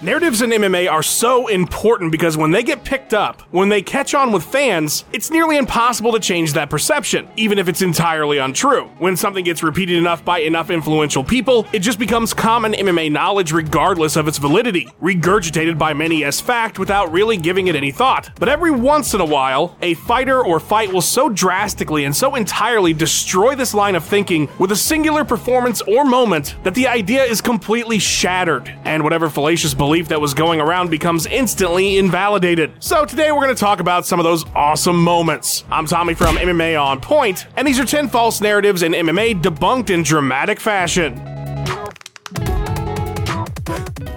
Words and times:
Narratives 0.00 0.42
in 0.42 0.50
MMA 0.50 0.88
are 0.88 1.02
so 1.02 1.48
important 1.48 2.12
because 2.12 2.36
when 2.36 2.52
they 2.52 2.62
get 2.62 2.84
picked 2.84 3.12
up, 3.12 3.42
when 3.50 3.68
they 3.68 3.82
catch 3.82 4.14
on 4.14 4.30
with 4.30 4.44
fans, 4.44 5.04
it's 5.12 5.28
nearly 5.28 5.56
impossible 5.56 6.12
to 6.12 6.20
change 6.20 6.52
that 6.52 6.70
perception, 6.70 7.28
even 7.34 7.58
if 7.58 7.66
it's 7.66 7.82
entirely 7.82 8.38
untrue. 8.38 8.84
When 8.98 9.16
something 9.16 9.44
gets 9.44 9.60
repeated 9.60 9.96
enough 9.98 10.24
by 10.24 10.38
enough 10.38 10.70
influential 10.70 11.24
people, 11.24 11.66
it 11.72 11.80
just 11.80 11.98
becomes 11.98 12.32
common 12.32 12.74
MMA 12.74 13.10
knowledge 13.10 13.50
regardless 13.50 14.14
of 14.14 14.28
its 14.28 14.38
validity, 14.38 14.86
regurgitated 15.02 15.78
by 15.78 15.94
many 15.94 16.22
as 16.22 16.40
fact 16.40 16.78
without 16.78 17.10
really 17.10 17.36
giving 17.36 17.66
it 17.66 17.74
any 17.74 17.90
thought. 17.90 18.30
But 18.38 18.48
every 18.48 18.70
once 18.70 19.14
in 19.14 19.20
a 19.20 19.24
while, 19.24 19.76
a 19.82 19.94
fighter 19.94 20.46
or 20.46 20.60
fight 20.60 20.92
will 20.92 21.02
so 21.02 21.28
drastically 21.28 22.04
and 22.04 22.14
so 22.14 22.36
entirely 22.36 22.92
destroy 22.92 23.56
this 23.56 23.74
line 23.74 23.96
of 23.96 24.04
thinking 24.04 24.48
with 24.60 24.70
a 24.70 24.76
singular 24.76 25.24
performance 25.24 25.82
or 25.82 26.04
moment 26.04 26.54
that 26.62 26.76
the 26.76 26.86
idea 26.86 27.24
is 27.24 27.40
completely 27.40 27.98
shattered, 27.98 28.72
and 28.84 29.02
whatever 29.02 29.28
fallacious 29.28 29.74
belief 29.74 29.87
that 29.88 30.20
was 30.20 30.34
going 30.34 30.60
around 30.60 30.90
becomes 30.90 31.24
instantly 31.24 31.96
invalidated. 31.96 32.72
So 32.78 33.06
today 33.06 33.32
we're 33.32 33.40
going 33.40 33.54
to 33.54 33.60
talk 33.60 33.80
about 33.80 34.04
some 34.04 34.20
of 34.20 34.24
those 34.24 34.44
awesome 34.54 35.02
moments. 35.02 35.64
I'm 35.70 35.86
Tommy 35.86 36.12
from 36.12 36.36
MMA 36.36 36.78
On 36.78 37.00
Point, 37.00 37.46
and 37.56 37.66
these 37.66 37.80
are 37.80 37.86
10 37.86 38.10
false 38.10 38.42
narratives 38.42 38.82
in 38.82 38.92
MMA 38.92 39.40
debunked 39.40 39.88
in 39.88 40.02
dramatic 40.02 40.60
fashion. 40.60 41.37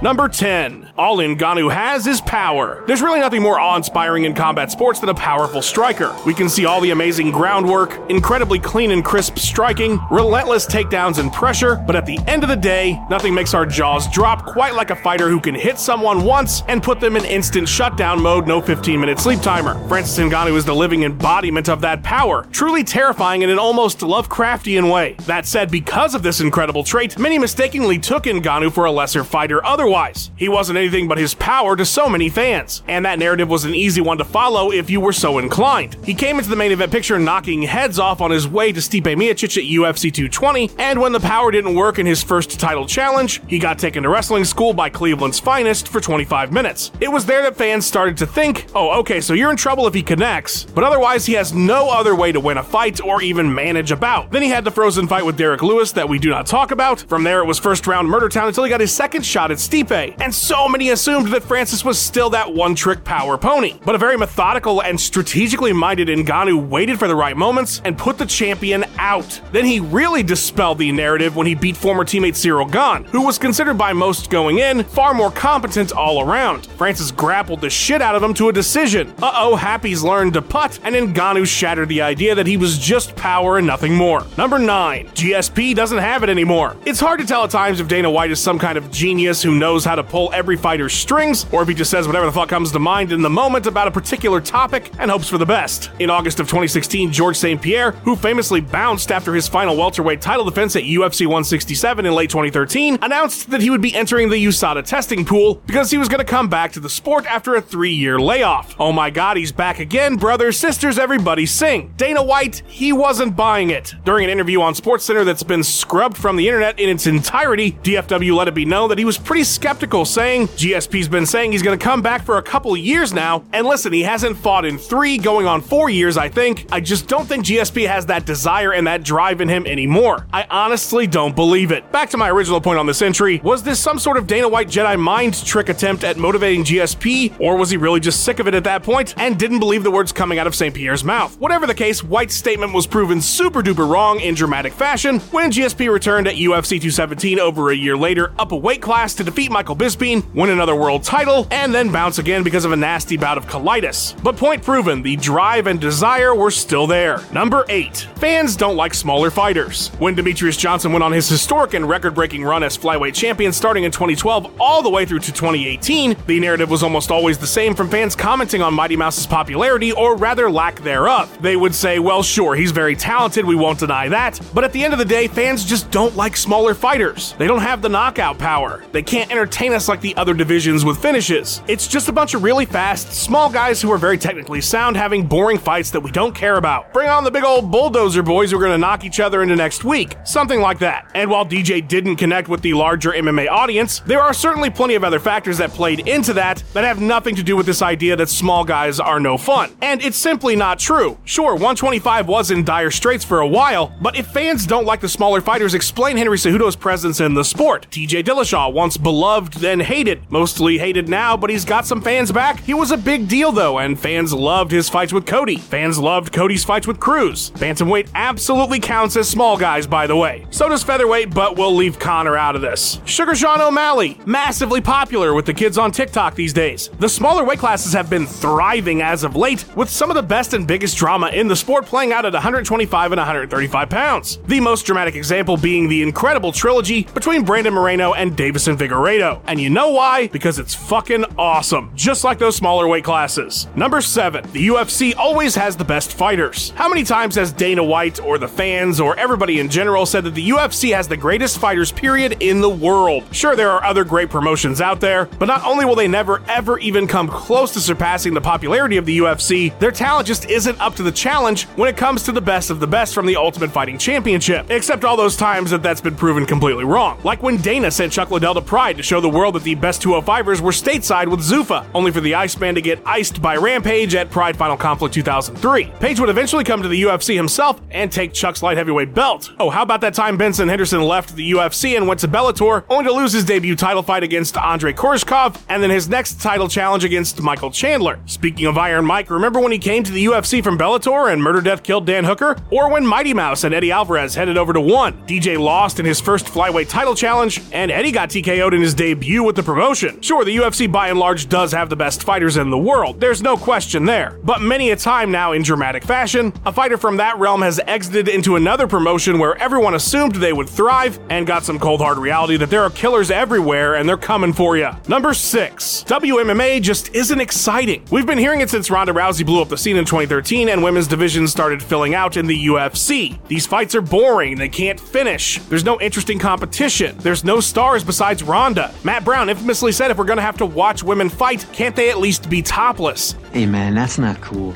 Number 0.01 0.27
10. 0.27 0.93
All 0.97 1.17
Ngannou 1.17 1.71
has 1.71 2.07
is 2.07 2.21
power. 2.21 2.83
There's 2.87 3.03
really 3.03 3.19
nothing 3.19 3.43
more 3.43 3.59
awe-inspiring 3.59 4.25
in 4.25 4.33
combat 4.33 4.71
sports 4.71 4.99
than 4.99 5.09
a 5.09 5.13
powerful 5.13 5.61
striker. 5.61 6.15
We 6.25 6.33
can 6.33 6.49
see 6.49 6.65
all 6.65 6.81
the 6.81 6.89
amazing 6.89 7.29
groundwork, 7.29 8.09
incredibly 8.09 8.57
clean 8.57 8.89
and 8.89 9.05
crisp 9.05 9.37
striking, 9.37 9.99
relentless 10.09 10.65
takedowns 10.65 11.19
and 11.19 11.31
pressure, 11.31 11.75
but 11.85 11.95
at 11.95 12.07
the 12.07 12.17
end 12.25 12.41
of 12.41 12.49
the 12.49 12.55
day, 12.55 12.99
nothing 13.11 13.35
makes 13.35 13.53
our 13.53 13.63
jaws 13.63 14.11
drop 14.11 14.43
quite 14.43 14.73
like 14.73 14.89
a 14.89 14.95
fighter 14.95 15.29
who 15.29 15.39
can 15.39 15.53
hit 15.53 15.77
someone 15.77 16.23
once 16.23 16.63
and 16.67 16.81
put 16.81 16.99
them 16.99 17.15
in 17.15 17.23
instant 17.23 17.69
shutdown 17.69 18.19
mode, 18.19 18.47
no 18.47 18.59
15-minute 18.59 19.19
sleep 19.19 19.41
timer. 19.41 19.87
Francis 19.87 20.17
Ngannou 20.17 20.57
is 20.57 20.65
the 20.65 20.73
living 20.73 21.03
embodiment 21.03 21.69
of 21.69 21.79
that 21.81 22.01
power, 22.01 22.47
truly 22.51 22.83
terrifying 22.83 23.43
in 23.43 23.51
an 23.51 23.59
almost 23.59 23.99
Lovecraftian 23.99 24.91
way. 24.91 25.13
That 25.27 25.45
said, 25.45 25.69
because 25.69 26.15
of 26.15 26.23
this 26.23 26.41
incredible 26.41 26.83
trait, 26.83 27.19
many 27.19 27.37
mistakenly 27.37 27.99
took 27.99 28.23
Ngannou 28.23 28.73
for 28.73 28.85
a 28.85 28.91
lesser 28.91 29.23
fighter 29.23 29.63
otherwise 29.63 29.90
otherwise. 29.91 30.31
He 30.37 30.47
wasn't 30.47 30.77
anything 30.77 31.07
but 31.07 31.17
his 31.17 31.33
power 31.33 31.75
to 31.75 31.85
so 31.85 32.07
many 32.07 32.29
fans, 32.29 32.81
and 32.87 33.05
that 33.05 33.19
narrative 33.19 33.49
was 33.49 33.65
an 33.65 33.75
easy 33.75 33.99
one 33.99 34.17
to 34.19 34.23
follow 34.23 34.71
if 34.71 34.89
you 34.89 35.01
were 35.01 35.11
so 35.11 35.37
inclined. 35.37 35.97
He 36.05 36.13
came 36.13 36.37
into 36.37 36.49
the 36.49 36.55
main 36.55 36.71
event 36.71 36.91
picture 36.91 37.19
knocking 37.19 37.61
heads 37.63 37.99
off 37.99 38.21
on 38.21 38.31
his 38.31 38.47
way 38.47 38.71
to 38.71 38.79
Stipe 38.79 39.03
Miocic 39.03 39.57
at 39.57 39.69
UFC 39.69 40.13
220, 40.13 40.71
and 40.77 40.99
when 41.01 41.11
the 41.11 41.19
power 41.19 41.51
didn't 41.51 41.75
work 41.75 41.99
in 41.99 42.05
his 42.05 42.23
first 42.23 42.57
title 42.57 42.85
challenge, 42.85 43.41
he 43.47 43.59
got 43.59 43.77
taken 43.77 44.03
to 44.03 44.09
wrestling 44.09 44.45
school 44.45 44.73
by 44.73 44.89
Cleveland's 44.89 45.39
finest 45.39 45.89
for 45.89 45.99
25 45.99 46.53
minutes. 46.53 46.91
It 47.01 47.11
was 47.11 47.25
there 47.25 47.41
that 47.43 47.57
fans 47.57 47.85
started 47.85 48.15
to 48.17 48.25
think, 48.25 48.67
oh, 48.73 48.99
okay, 48.99 49.19
so 49.19 49.33
you're 49.33 49.51
in 49.51 49.57
trouble 49.57 49.87
if 49.87 49.93
he 49.93 50.03
connects, 50.03 50.63
but 50.63 50.85
otherwise 50.85 51.25
he 51.25 51.33
has 51.33 51.53
no 51.53 51.89
other 51.89 52.15
way 52.15 52.31
to 52.31 52.39
win 52.39 52.57
a 52.57 52.63
fight 52.63 53.01
or 53.01 53.21
even 53.21 53.53
manage 53.53 53.91
a 53.91 53.97
bout. 53.97 54.31
Then 54.31 54.41
he 54.41 54.49
had 54.49 54.63
the 54.63 54.71
frozen 54.71 55.07
fight 55.07 55.25
with 55.25 55.37
Derrick 55.37 55.61
Lewis 55.61 55.91
that 55.91 56.07
we 56.07 56.17
do 56.17 56.29
not 56.29 56.47
talk 56.47 56.71
about. 56.71 57.01
From 57.01 57.23
there, 57.23 57.41
it 57.41 57.45
was 57.45 57.59
first 57.59 57.85
round 57.87 58.07
Murder 58.07 58.29
Town 58.29 58.47
until 58.47 58.63
he 58.63 58.69
got 58.69 58.79
his 58.79 58.93
second 58.93 59.25
shot 59.25 59.51
at 59.51 59.57
Stipe 59.57 59.80
And 60.19 60.33
so 60.33 60.67
many 60.67 60.89
assumed 60.89 61.27
that 61.29 61.43
Francis 61.43 61.83
was 61.83 61.99
still 61.99 62.29
that 62.31 62.53
one 62.53 62.75
trick 62.75 63.03
power 63.03 63.37
pony. 63.37 63.79
But 63.83 63.95
a 63.95 63.97
very 63.97 64.17
methodical 64.17 64.81
and 64.81 64.99
strategically 64.99 65.73
minded 65.73 66.07
Ngannou 66.07 66.67
waited 66.67 66.99
for 66.99 67.07
the 67.07 67.15
right 67.15 67.35
moments 67.35 67.81
and 67.85 67.97
put 67.97 68.17
the 68.17 68.25
champion 68.25 68.85
out. 68.97 69.41
Then 69.51 69.65
he 69.65 69.79
really 69.79 70.23
dispelled 70.23 70.77
the 70.77 70.91
narrative 70.91 71.35
when 71.35 71.47
he 71.47 71.55
beat 71.55 71.77
former 71.77 72.03
teammate 72.05 72.35
Cyril 72.35 72.67
Gane, 72.67 73.05
who 73.05 73.25
was 73.25 73.37
considered 73.37 73.77
by 73.77 73.93
most 73.93 74.29
going 74.29 74.59
in 74.59 74.83
far 74.83 75.13
more 75.13 75.31
competent 75.31 75.91
all 75.91 76.21
around. 76.21 76.65
Francis 76.77 77.11
grappled 77.11 77.61
the 77.61 77.69
shit 77.69 78.01
out 78.01 78.15
of 78.15 78.23
him 78.23 78.33
to 78.35 78.49
a 78.49 78.53
decision. 78.53 79.13
Uh 79.21 79.31
oh, 79.35 79.55
Happy's 79.55 80.03
learned 80.03 80.33
to 80.33 80.41
putt, 80.41 80.79
and 80.83 80.95
Ngannou 80.95 81.47
shattered 81.47 81.89
the 81.89 82.01
idea 82.01 82.35
that 82.35 82.47
he 82.47 82.57
was 82.57 82.77
just 82.77 83.15
power 83.15 83.57
and 83.57 83.65
nothing 83.65 83.95
more. 83.95 84.25
Number 84.37 84.59
9. 84.59 85.07
GSP 85.09 85.73
doesn't 85.75 85.97
have 85.97 86.23
it 86.23 86.29
anymore. 86.29 86.75
It's 86.85 86.99
hard 86.99 87.19
to 87.19 87.25
tell 87.25 87.43
at 87.43 87.49
times 87.49 87.79
if 87.79 87.87
Dana 87.87 88.11
White 88.11 88.31
is 88.31 88.39
some 88.39 88.59
kind 88.59 88.77
of 88.77 88.91
genius 88.91 89.41
who 89.41 89.55
knows 89.57 89.70
knows 89.71 89.85
how 89.85 89.95
to 89.95 90.03
pull 90.03 90.29
every 90.33 90.57
fighter's 90.57 90.91
strings, 90.91 91.45
or 91.53 91.61
if 91.61 91.67
he 91.69 91.73
just 91.73 91.89
says 91.89 92.05
whatever 92.05 92.25
the 92.25 92.31
fuck 92.33 92.49
comes 92.49 92.73
to 92.73 92.79
mind 92.79 93.13
in 93.13 93.21
the 93.21 93.29
moment 93.29 93.67
about 93.67 93.87
a 93.87 93.91
particular 93.91 94.41
topic 94.41 94.91
and 94.99 95.09
hopes 95.09 95.29
for 95.29 95.37
the 95.37 95.45
best. 95.45 95.91
In 95.99 96.09
August 96.09 96.41
of 96.41 96.47
2016, 96.47 97.13
Georges 97.13 97.39
St. 97.39 97.61
Pierre, 97.61 97.91
who 98.03 98.17
famously 98.17 98.59
bounced 98.59 99.13
after 99.13 99.33
his 99.33 99.47
final 99.47 99.77
welterweight 99.77 100.19
title 100.19 100.43
defense 100.43 100.75
at 100.75 100.83
UFC 100.83 101.25
167 101.25 102.05
in 102.05 102.13
late 102.13 102.29
2013, 102.29 102.99
announced 103.01 103.49
that 103.49 103.61
he 103.61 103.69
would 103.69 103.81
be 103.81 103.95
entering 103.95 104.27
the 104.27 104.43
USADA 104.45 104.85
testing 104.85 105.23
pool 105.23 105.55
because 105.65 105.89
he 105.89 105.97
was 105.97 106.09
going 106.09 106.19
to 106.19 106.25
come 106.25 106.49
back 106.49 106.73
to 106.73 106.81
the 106.81 106.89
sport 106.89 107.25
after 107.25 107.55
a 107.55 107.61
three 107.61 107.93
year 107.93 108.19
layoff. 108.19 108.75
Oh 108.77 108.91
my 108.91 109.09
god, 109.09 109.37
he's 109.37 109.53
back 109.53 109.79
again, 109.79 110.17
brothers, 110.17 110.59
sisters, 110.59 110.99
everybody 110.99 111.45
sing. 111.45 111.93
Dana 111.95 112.21
White, 112.21 112.61
he 112.67 112.91
wasn't 112.91 113.37
buying 113.37 113.69
it. 113.69 113.95
During 114.03 114.25
an 114.25 114.31
interview 114.31 114.59
on 114.59 114.73
SportsCenter 114.73 115.23
that's 115.23 115.43
been 115.43 115.63
scrubbed 115.63 116.17
from 116.17 116.35
the 116.35 116.49
internet 116.49 116.77
in 116.77 116.89
its 116.89 117.07
entirety, 117.07 117.71
DFW 117.71 118.35
let 118.35 118.49
it 118.49 118.53
be 118.53 118.65
known 118.65 118.89
that 118.89 118.97
he 118.97 119.05
was 119.05 119.17
pretty 119.17 119.45
skeptical, 119.61 120.05
saying 120.05 120.47
GSP's 120.47 121.07
been 121.07 121.27
saying 121.27 121.51
he's 121.51 121.61
going 121.61 121.77
to 121.77 121.83
come 121.83 122.01
back 122.01 122.25
for 122.25 122.39
a 122.39 122.41
couple 122.41 122.75
years 122.75 123.13
now. 123.13 123.43
And 123.53 123.67
listen, 123.67 123.93
he 123.93 124.01
hasn't 124.01 124.35
fought 124.37 124.65
in 124.65 124.79
three, 124.79 125.19
going 125.19 125.45
on 125.45 125.61
four 125.61 125.87
years, 125.87 126.17
I 126.17 126.29
think. 126.29 126.65
I 126.71 126.79
just 126.79 127.07
don't 127.07 127.27
think 127.27 127.45
GSP 127.45 127.87
has 127.87 128.07
that 128.07 128.25
desire 128.25 128.73
and 128.73 128.87
that 128.87 129.03
drive 129.03 129.39
in 129.39 129.47
him 129.47 129.67
anymore. 129.67 130.25
I 130.33 130.47
honestly 130.49 131.05
don't 131.05 131.35
believe 131.35 131.71
it. 131.71 131.91
Back 131.91 132.09
to 132.09 132.17
my 132.17 132.31
original 132.31 132.59
point 132.59 132.79
on 132.79 132.87
this 132.87 133.03
entry 133.03 133.39
was 133.43 133.61
this 133.61 133.79
some 133.79 133.99
sort 133.99 134.17
of 134.17 134.25
Dana 134.25 134.49
White 134.49 134.67
Jedi 134.67 134.99
mind 134.99 135.45
trick 135.45 135.69
attempt 135.69 136.03
at 136.03 136.17
motivating 136.17 136.63
GSP, 136.63 137.39
or 137.39 137.55
was 137.55 137.69
he 137.69 137.77
really 137.77 137.99
just 137.99 138.23
sick 138.23 138.39
of 138.39 138.47
it 138.47 138.55
at 138.55 138.63
that 138.63 138.81
point 138.81 139.13
and 139.17 139.37
didn't 139.37 139.59
believe 139.59 139.83
the 139.83 139.91
words 139.91 140.11
coming 140.11 140.39
out 140.39 140.47
of 140.47 140.55
St. 140.55 140.73
Pierre's 140.73 141.03
mouth? 141.03 141.39
Whatever 141.39 141.67
the 141.67 141.75
case, 141.75 142.03
White's 142.03 142.33
statement 142.33 142.73
was 142.73 142.87
proven 142.87 143.21
super 143.21 143.61
duper 143.61 143.87
wrong 143.87 144.21
in 144.21 144.33
dramatic 144.33 144.73
fashion 144.73 145.19
when 145.29 145.51
GSP 145.51 145.93
returned 145.93 146.27
at 146.27 146.33
UFC 146.33 146.81
217 146.81 147.39
over 147.39 147.69
a 147.69 147.75
year 147.75 147.95
later, 147.95 148.33
up 148.39 148.51
a 148.51 148.57
weight 148.57 148.81
class 148.81 149.13
to 149.13 149.23
defeat 149.23 149.40
Michael 149.49 149.75
Bisping, 149.75 150.23
win 150.33 150.49
another 150.49 150.75
world 150.75 151.03
title, 151.03 151.47
and 151.51 151.73
then 151.73 151.91
bounce 151.91 152.19
again 152.19 152.43
because 152.43 152.65
of 152.65 152.71
a 152.71 152.75
nasty 152.75 153.17
bout 153.17 153.37
of 153.37 153.47
colitis. 153.47 154.21
But 154.21 154.37
point 154.37 154.63
proven, 154.63 155.01
the 155.01 155.15
drive 155.15 155.67
and 155.67 155.79
desire 155.79 156.35
were 156.35 156.51
still 156.51 156.87
there. 156.87 157.21
Number 157.33 157.65
8. 157.69 158.07
Fans 158.15 158.55
don't 158.55 158.75
like 158.75 158.93
smaller 158.93 159.31
fighters. 159.31 159.89
When 159.99 160.15
Demetrious 160.15 160.57
Johnson 160.57 160.91
went 160.91 161.03
on 161.03 161.11
his 161.11 161.27
historic 161.27 161.73
and 161.73 161.87
record 161.87 162.13
breaking 162.13 162.43
run 162.43 162.63
as 162.63 162.77
flyweight 162.77 163.15
champion 163.15 163.51
starting 163.51 163.83
in 163.83 163.91
2012 163.91 164.59
all 164.59 164.81
the 164.81 164.89
way 164.89 165.05
through 165.05 165.19
to 165.19 165.31
2018, 165.31 166.15
the 166.27 166.39
narrative 166.39 166.69
was 166.69 166.83
almost 166.83 167.11
always 167.11 167.37
the 167.37 167.47
same 167.47 167.73
from 167.73 167.89
fans 167.89 168.15
commenting 168.15 168.61
on 168.61 168.73
Mighty 168.73 168.95
Mouse's 168.95 169.25
popularity 169.25 169.91
or 169.91 170.15
rather 170.15 170.51
lack 170.51 170.81
thereof. 170.81 171.35
They 171.41 171.55
would 171.55 171.73
say, 171.73 171.99
well, 171.99 172.21
sure, 172.21 172.55
he's 172.55 172.71
very 172.71 172.95
talented, 172.95 173.45
we 173.45 173.55
won't 173.55 173.79
deny 173.79 174.09
that, 174.09 174.39
but 174.53 174.63
at 174.63 174.71
the 174.73 174.83
end 174.83 174.93
of 174.93 174.99
the 174.99 175.05
day, 175.05 175.27
fans 175.27 175.65
just 175.65 175.89
don't 175.91 176.15
like 176.15 176.37
smaller 176.37 176.73
fighters. 176.73 177.33
They 177.37 177.47
don't 177.47 177.61
have 177.61 177.81
the 177.81 177.89
knockout 177.89 178.37
power. 178.37 178.83
They 178.91 179.01
can't 179.01 179.30
entertain 179.31 179.73
us 179.73 179.87
like 179.87 180.01
the 180.01 180.15
other 180.17 180.33
divisions 180.33 180.83
with 180.83 181.01
finishes. 181.01 181.61
It's 181.67 181.87
just 181.87 182.09
a 182.09 182.11
bunch 182.11 182.33
of 182.33 182.43
really 182.43 182.65
fast, 182.65 183.13
small 183.13 183.49
guys 183.49 183.81
who 183.81 183.91
are 183.91 183.97
very 183.97 184.17
technically 184.17 184.61
sound 184.61 184.97
having 184.97 185.25
boring 185.25 185.57
fights 185.57 185.89
that 185.91 186.01
we 186.01 186.11
don't 186.11 186.35
care 186.35 186.57
about. 186.57 186.91
Bring 186.93 187.09
on 187.09 187.23
the 187.23 187.31
big 187.31 187.43
old 187.43 187.71
bulldozer 187.71 188.21
boys 188.21 188.51
who 188.51 188.57
are 188.57 188.59
going 188.59 188.73
to 188.73 188.77
knock 188.77 189.05
each 189.05 189.19
other 189.19 189.41
into 189.41 189.55
next 189.55 189.83
week. 189.83 190.15
Something 190.25 190.59
like 190.59 190.79
that. 190.79 191.09
And 191.15 191.29
while 191.29 191.45
DJ 191.45 191.87
didn't 191.87 192.17
connect 192.17 192.49
with 192.49 192.61
the 192.61 192.73
larger 192.73 193.11
MMA 193.11 193.49
audience, 193.49 194.01
there 194.01 194.21
are 194.21 194.33
certainly 194.33 194.69
plenty 194.69 194.95
of 194.95 195.03
other 195.03 195.19
factors 195.19 195.57
that 195.59 195.71
played 195.71 196.07
into 196.07 196.33
that 196.33 196.63
that 196.73 196.83
have 196.83 196.99
nothing 196.99 197.35
to 197.35 197.43
do 197.43 197.55
with 197.55 197.65
this 197.65 197.81
idea 197.81 198.15
that 198.17 198.29
small 198.29 198.65
guys 198.65 198.99
are 198.99 199.19
no 199.19 199.37
fun. 199.37 199.71
And 199.81 200.03
it's 200.03 200.17
simply 200.17 200.55
not 200.55 200.77
true. 200.77 201.17
Sure, 201.23 201.53
125 201.53 202.27
was 202.27 202.51
in 202.51 202.65
dire 202.65 202.91
straits 202.91 203.23
for 203.23 203.39
a 203.39 203.47
while, 203.47 203.95
but 204.01 204.17
if 204.17 204.27
fans 204.27 204.65
don't 204.67 204.85
like 204.85 204.99
the 204.99 205.09
smaller 205.09 205.41
fighters, 205.41 205.73
explain 205.73 206.17
Henry 206.17 206.37
Cejudo's 206.37 206.75
presence 206.75 207.21
in 207.21 207.33
the 207.33 207.43
sport. 207.43 207.87
TJ 207.91 208.23
Dillashaw, 208.23 208.73
once 208.73 208.97
beloved, 208.97 209.20
then 209.53 209.79
hated. 209.79 210.19
Mostly 210.31 210.79
hated 210.79 211.07
now, 211.07 211.37
but 211.37 211.51
he's 211.51 211.63
got 211.63 211.85
some 211.85 212.01
fans 212.01 212.31
back. 212.31 212.59
He 212.61 212.73
was 212.73 212.91
a 212.91 212.97
big 212.97 213.27
deal 213.27 213.51
though, 213.51 213.77
and 213.77 213.99
fans 213.99 214.33
loved 214.33 214.71
his 214.71 214.89
fights 214.89 215.13
with 215.13 215.27
Cody. 215.27 215.57
Fans 215.57 215.99
loved 215.99 216.33
Cody's 216.33 216.63
fights 216.63 216.87
with 216.87 216.99
Cruz. 216.99 217.51
Bantamweight 217.51 218.09
absolutely 218.15 218.79
counts 218.79 219.15
as 219.15 219.29
small 219.29 219.57
guys, 219.57 219.85
by 219.85 220.07
the 220.07 220.15
way. 220.15 220.47
So 220.49 220.67
does 220.67 220.81
featherweight, 220.83 221.35
but 221.35 221.55
we'll 221.55 221.75
leave 221.75 221.99
Conor 221.99 222.35
out 222.35 222.55
of 222.55 222.63
this. 222.63 222.99
Sugar 223.05 223.35
Sean 223.35 223.61
O'Malley, 223.61 224.19
massively 224.25 224.81
popular 224.81 225.35
with 225.35 225.45
the 225.45 225.53
kids 225.53 225.77
on 225.77 225.91
TikTok 225.91 226.33
these 226.33 226.51
days. 226.51 226.89
The 226.97 227.07
smaller 227.07 227.43
weight 227.43 227.59
classes 227.59 227.93
have 227.93 228.09
been 228.09 228.25
thriving 228.25 229.03
as 229.03 229.23
of 229.23 229.35
late, 229.35 229.65
with 229.75 229.89
some 229.89 230.09
of 230.09 230.15
the 230.15 230.23
best 230.23 230.55
and 230.55 230.67
biggest 230.67 230.97
drama 230.97 231.27
in 231.27 231.47
the 231.47 231.55
sport 231.55 231.85
playing 231.85 232.11
out 232.11 232.25
at 232.25 232.33
125 232.33 233.11
and 233.11 233.19
135 233.19 233.87
pounds. 233.87 234.39
The 234.47 234.59
most 234.59 234.87
dramatic 234.87 235.13
example 235.15 235.57
being 235.57 235.87
the 235.87 236.01
incredible 236.01 236.51
trilogy 236.51 237.03
between 237.13 237.45
Brandon 237.45 237.75
Moreno 237.75 238.13
and 238.13 238.35
Deiveson 238.35 238.77
Figueiredo 238.77 239.10
And 239.19 239.59
you 239.59 239.69
know 239.69 239.89
why? 239.91 240.27
Because 240.27 240.57
it's 240.57 240.73
fucking 240.73 241.25
awesome, 241.37 241.91
just 241.95 242.23
like 242.23 242.39
those 242.39 242.55
smaller 242.55 242.87
weight 242.87 243.03
classes. 243.03 243.67
Number 243.75 243.99
7. 243.99 244.49
The 244.53 244.67
UFC 244.67 245.15
always 245.17 245.53
has 245.55 245.75
the 245.75 245.83
best 245.83 246.13
fighters. 246.13 246.69
How 246.71 246.87
many 246.87 247.03
times 247.03 247.35
has 247.35 247.51
Dana 247.51 247.83
White 247.83 248.21
or 248.21 248.37
the 248.37 248.47
fans 248.47 249.01
or 249.01 249.17
everybody 249.19 249.59
in 249.59 249.69
general 249.69 250.05
said 250.05 250.23
that 250.23 250.33
the 250.33 250.49
UFC 250.49 250.95
has 250.95 251.09
the 251.09 251.17
greatest 251.17 251.57
fighters 251.59 251.91
period 251.91 252.37
in 252.39 252.61
the 252.61 252.69
world? 252.69 253.23
Sure, 253.33 253.55
there 253.55 253.71
are 253.71 253.83
other 253.83 254.05
great 254.05 254.29
promotions 254.29 254.79
out 254.79 255.01
there, 255.01 255.25
but 255.39 255.47
not 255.47 255.65
only 255.65 255.83
will 255.83 255.95
they 255.95 256.07
never 256.07 256.41
ever 256.47 256.79
even 256.79 257.05
come 257.05 257.27
close 257.27 257.73
to 257.73 257.81
surpassing 257.81 258.33
the 258.33 258.39
popularity 258.39 258.95
of 258.95 259.05
the 259.05 259.17
UFC, 259.17 259.77
their 259.79 259.91
talent 259.91 260.25
just 260.27 260.49
isn't 260.49 260.79
up 260.79 260.95
to 260.95 261.03
the 261.03 261.11
challenge 261.11 261.65
when 261.75 261.89
it 261.89 261.97
comes 261.97 262.23
to 262.23 262.31
the 262.31 262.39
best 262.39 262.69
of 262.69 262.79
the 262.79 262.87
best 262.87 263.13
from 263.13 263.25
the 263.25 263.35
Ultimate 263.35 263.71
Fighting 263.71 263.97
Championship. 263.97 264.69
Except 264.69 265.03
all 265.03 265.17
those 265.17 265.35
times 265.35 265.71
that 265.71 265.83
that's 265.83 266.01
been 266.01 266.15
proven 266.15 266.45
completely 266.45 266.85
wrong. 266.85 267.19
Like 267.23 267.43
when 267.43 267.57
Dana 267.57 267.91
sent 267.91 268.13
Chuck 268.13 268.31
Liddell 268.31 268.53
to 268.53 268.61
Pride 268.61 269.00
to 269.01 269.07
show 269.07 269.19
the 269.19 269.29
world 269.29 269.55
that 269.55 269.63
the 269.63 269.75
best 269.75 270.01
205ers 270.01 270.61
were 270.61 270.71
stateside 270.71 271.27
with 271.27 271.39
Zuffa, 271.39 271.85
only 271.93 272.11
for 272.11 272.21
the 272.21 272.35
Iceman 272.35 272.75
to 272.75 272.81
get 272.81 273.01
iced 273.05 273.41
by 273.41 273.57
Rampage 273.57 274.15
at 274.15 274.29
Pride 274.29 274.55
Final 274.55 274.77
Conflict 274.77 275.13
2003. 275.13 275.85
Page 275.99 276.19
would 276.19 276.29
eventually 276.29 276.63
come 276.63 276.81
to 276.81 276.87
the 276.87 277.01
UFC 277.03 277.35
himself 277.35 277.81
and 277.89 278.11
take 278.11 278.33
Chuck's 278.33 278.61
light 278.61 278.77
heavyweight 278.77 279.13
belt. 279.13 279.51
Oh, 279.59 279.69
how 279.69 279.81
about 279.81 280.01
that 280.01 280.13
time 280.13 280.37
Benson 280.37 280.67
Henderson 280.67 281.01
left 281.01 281.35
the 281.35 281.51
UFC 281.51 281.97
and 281.97 282.07
went 282.07 282.19
to 282.21 282.27
Bellator, 282.27 282.83
only 282.89 283.05
to 283.05 283.13
lose 283.13 283.33
his 283.33 283.43
debut 283.43 283.75
title 283.75 284.03
fight 284.03 284.23
against 284.23 284.57
Andrey 284.57 284.93
Koreshkov, 284.93 285.59
and 285.67 285.81
then 285.81 285.89
his 285.89 286.07
next 286.07 286.41
title 286.41 286.67
challenge 286.67 287.03
against 287.03 287.41
Michael 287.41 287.71
Chandler. 287.71 288.19
Speaking 288.27 288.67
of 288.67 288.77
Iron 288.77 289.05
Mike, 289.05 289.29
remember 289.29 289.59
when 289.59 289.71
he 289.71 289.79
came 289.79 290.03
to 290.03 290.11
the 290.11 290.25
UFC 290.25 290.63
from 290.63 290.77
Bellator 290.77 291.31
and 291.31 291.41
murder 291.41 291.61
death 291.61 291.83
killed 291.83 292.05
Dan 292.05 292.23
Hooker? 292.23 292.55
Or 292.69 292.89
when 292.89 293.05
Mighty 293.05 293.33
Mouse 293.33 293.63
and 293.63 293.73
Eddie 293.73 293.91
Alvarez 293.91 294.35
headed 294.35 294.57
over 294.57 294.73
to 294.73 294.81
one? 294.81 295.13
DJ 295.25 295.57
lost 295.57 295.99
in 295.99 296.05
his 296.05 296.21
first 296.21 296.45
flyweight 296.45 296.89
title 296.89 297.15
challenge, 297.15 297.61
and 297.71 297.91
Eddie 297.91 298.11
got 298.11 298.29
TKO'd 298.29 298.73
in 298.73 298.81
his 298.81 298.90
debut 298.93 299.43
with 299.43 299.55
the 299.55 299.63
promotion. 299.63 300.21
Sure, 300.21 300.43
the 300.45 300.55
UFC 300.55 300.91
by 300.91 301.09
and 301.09 301.19
large 301.19 301.49
does 301.49 301.71
have 301.71 301.89
the 301.89 301.95
best 301.95 302.23
fighters 302.23 302.57
in 302.57 302.69
the 302.69 302.77
world, 302.77 303.19
there's 303.19 303.41
no 303.41 303.57
question 303.57 304.05
there. 304.05 304.39
But 304.43 304.61
many 304.61 304.91
a 304.91 304.95
time 304.95 305.31
now, 305.31 305.51
in 305.51 305.63
dramatic 305.63 306.03
fashion, 306.03 306.53
a 306.65 306.71
fighter 306.71 306.97
from 306.97 307.17
that 307.17 307.37
realm 307.37 307.61
has 307.61 307.79
exited 307.87 308.27
into 308.27 308.55
another 308.55 308.87
promotion 308.87 309.39
where 309.39 309.57
everyone 309.57 309.95
assumed 309.95 310.35
they 310.35 310.53
would 310.53 310.69
thrive 310.69 311.19
and 311.29 311.45
got 311.45 311.63
some 311.63 311.79
cold 311.79 312.01
hard 312.01 312.17
reality 312.17 312.57
that 312.57 312.69
there 312.69 312.83
are 312.83 312.89
killers 312.89 313.31
everywhere 313.31 313.95
and 313.95 314.07
they're 314.07 314.17
coming 314.17 314.53
for 314.53 314.77
you. 314.77 314.89
Number 315.07 315.33
6. 315.33 316.03
WMMA 316.07 316.81
just 316.81 317.13
isn't 317.13 317.39
exciting. 317.39 318.03
We've 318.11 318.25
been 318.25 318.37
hearing 318.37 318.61
it 318.61 318.69
since 318.69 318.89
Ronda 318.89 319.13
Rousey 319.13 319.45
blew 319.45 319.61
up 319.61 319.69
the 319.69 319.77
scene 319.77 319.97
in 319.97 320.05
2013 320.05 320.69
and 320.69 320.83
women's 320.83 321.07
divisions 321.07 321.51
started 321.51 321.81
filling 321.83 322.15
out 322.15 322.37
in 322.37 322.47
the 322.47 322.67
UFC. 322.67 323.39
These 323.47 323.67
fights 323.67 323.95
are 323.95 324.01
boring, 324.01 324.57
they 324.57 324.69
can't 324.69 324.99
finish. 324.99 325.59
There's 325.63 325.85
no 325.85 325.99
interesting 325.99 326.39
competition. 326.39 327.17
There's 327.19 327.43
no 327.43 327.59
stars 327.59 328.03
besides 328.03 328.43
Ronda. 328.43 328.80
Matt 329.03 329.25
Brown 329.25 329.49
infamously 329.49 329.91
said 329.91 330.11
if 330.11 330.17
we're 330.17 330.25
gonna 330.25 330.41
have 330.41 330.57
to 330.57 330.65
watch 330.65 331.03
women 331.03 331.29
fight, 331.29 331.65
can't 331.73 331.95
they 331.95 332.09
at 332.09 332.19
least 332.19 332.49
be 332.49 332.61
topless? 332.61 333.35
Hey 333.51 333.65
man, 333.65 333.95
that's 333.95 334.17
not 334.17 334.39
cool. 334.41 334.75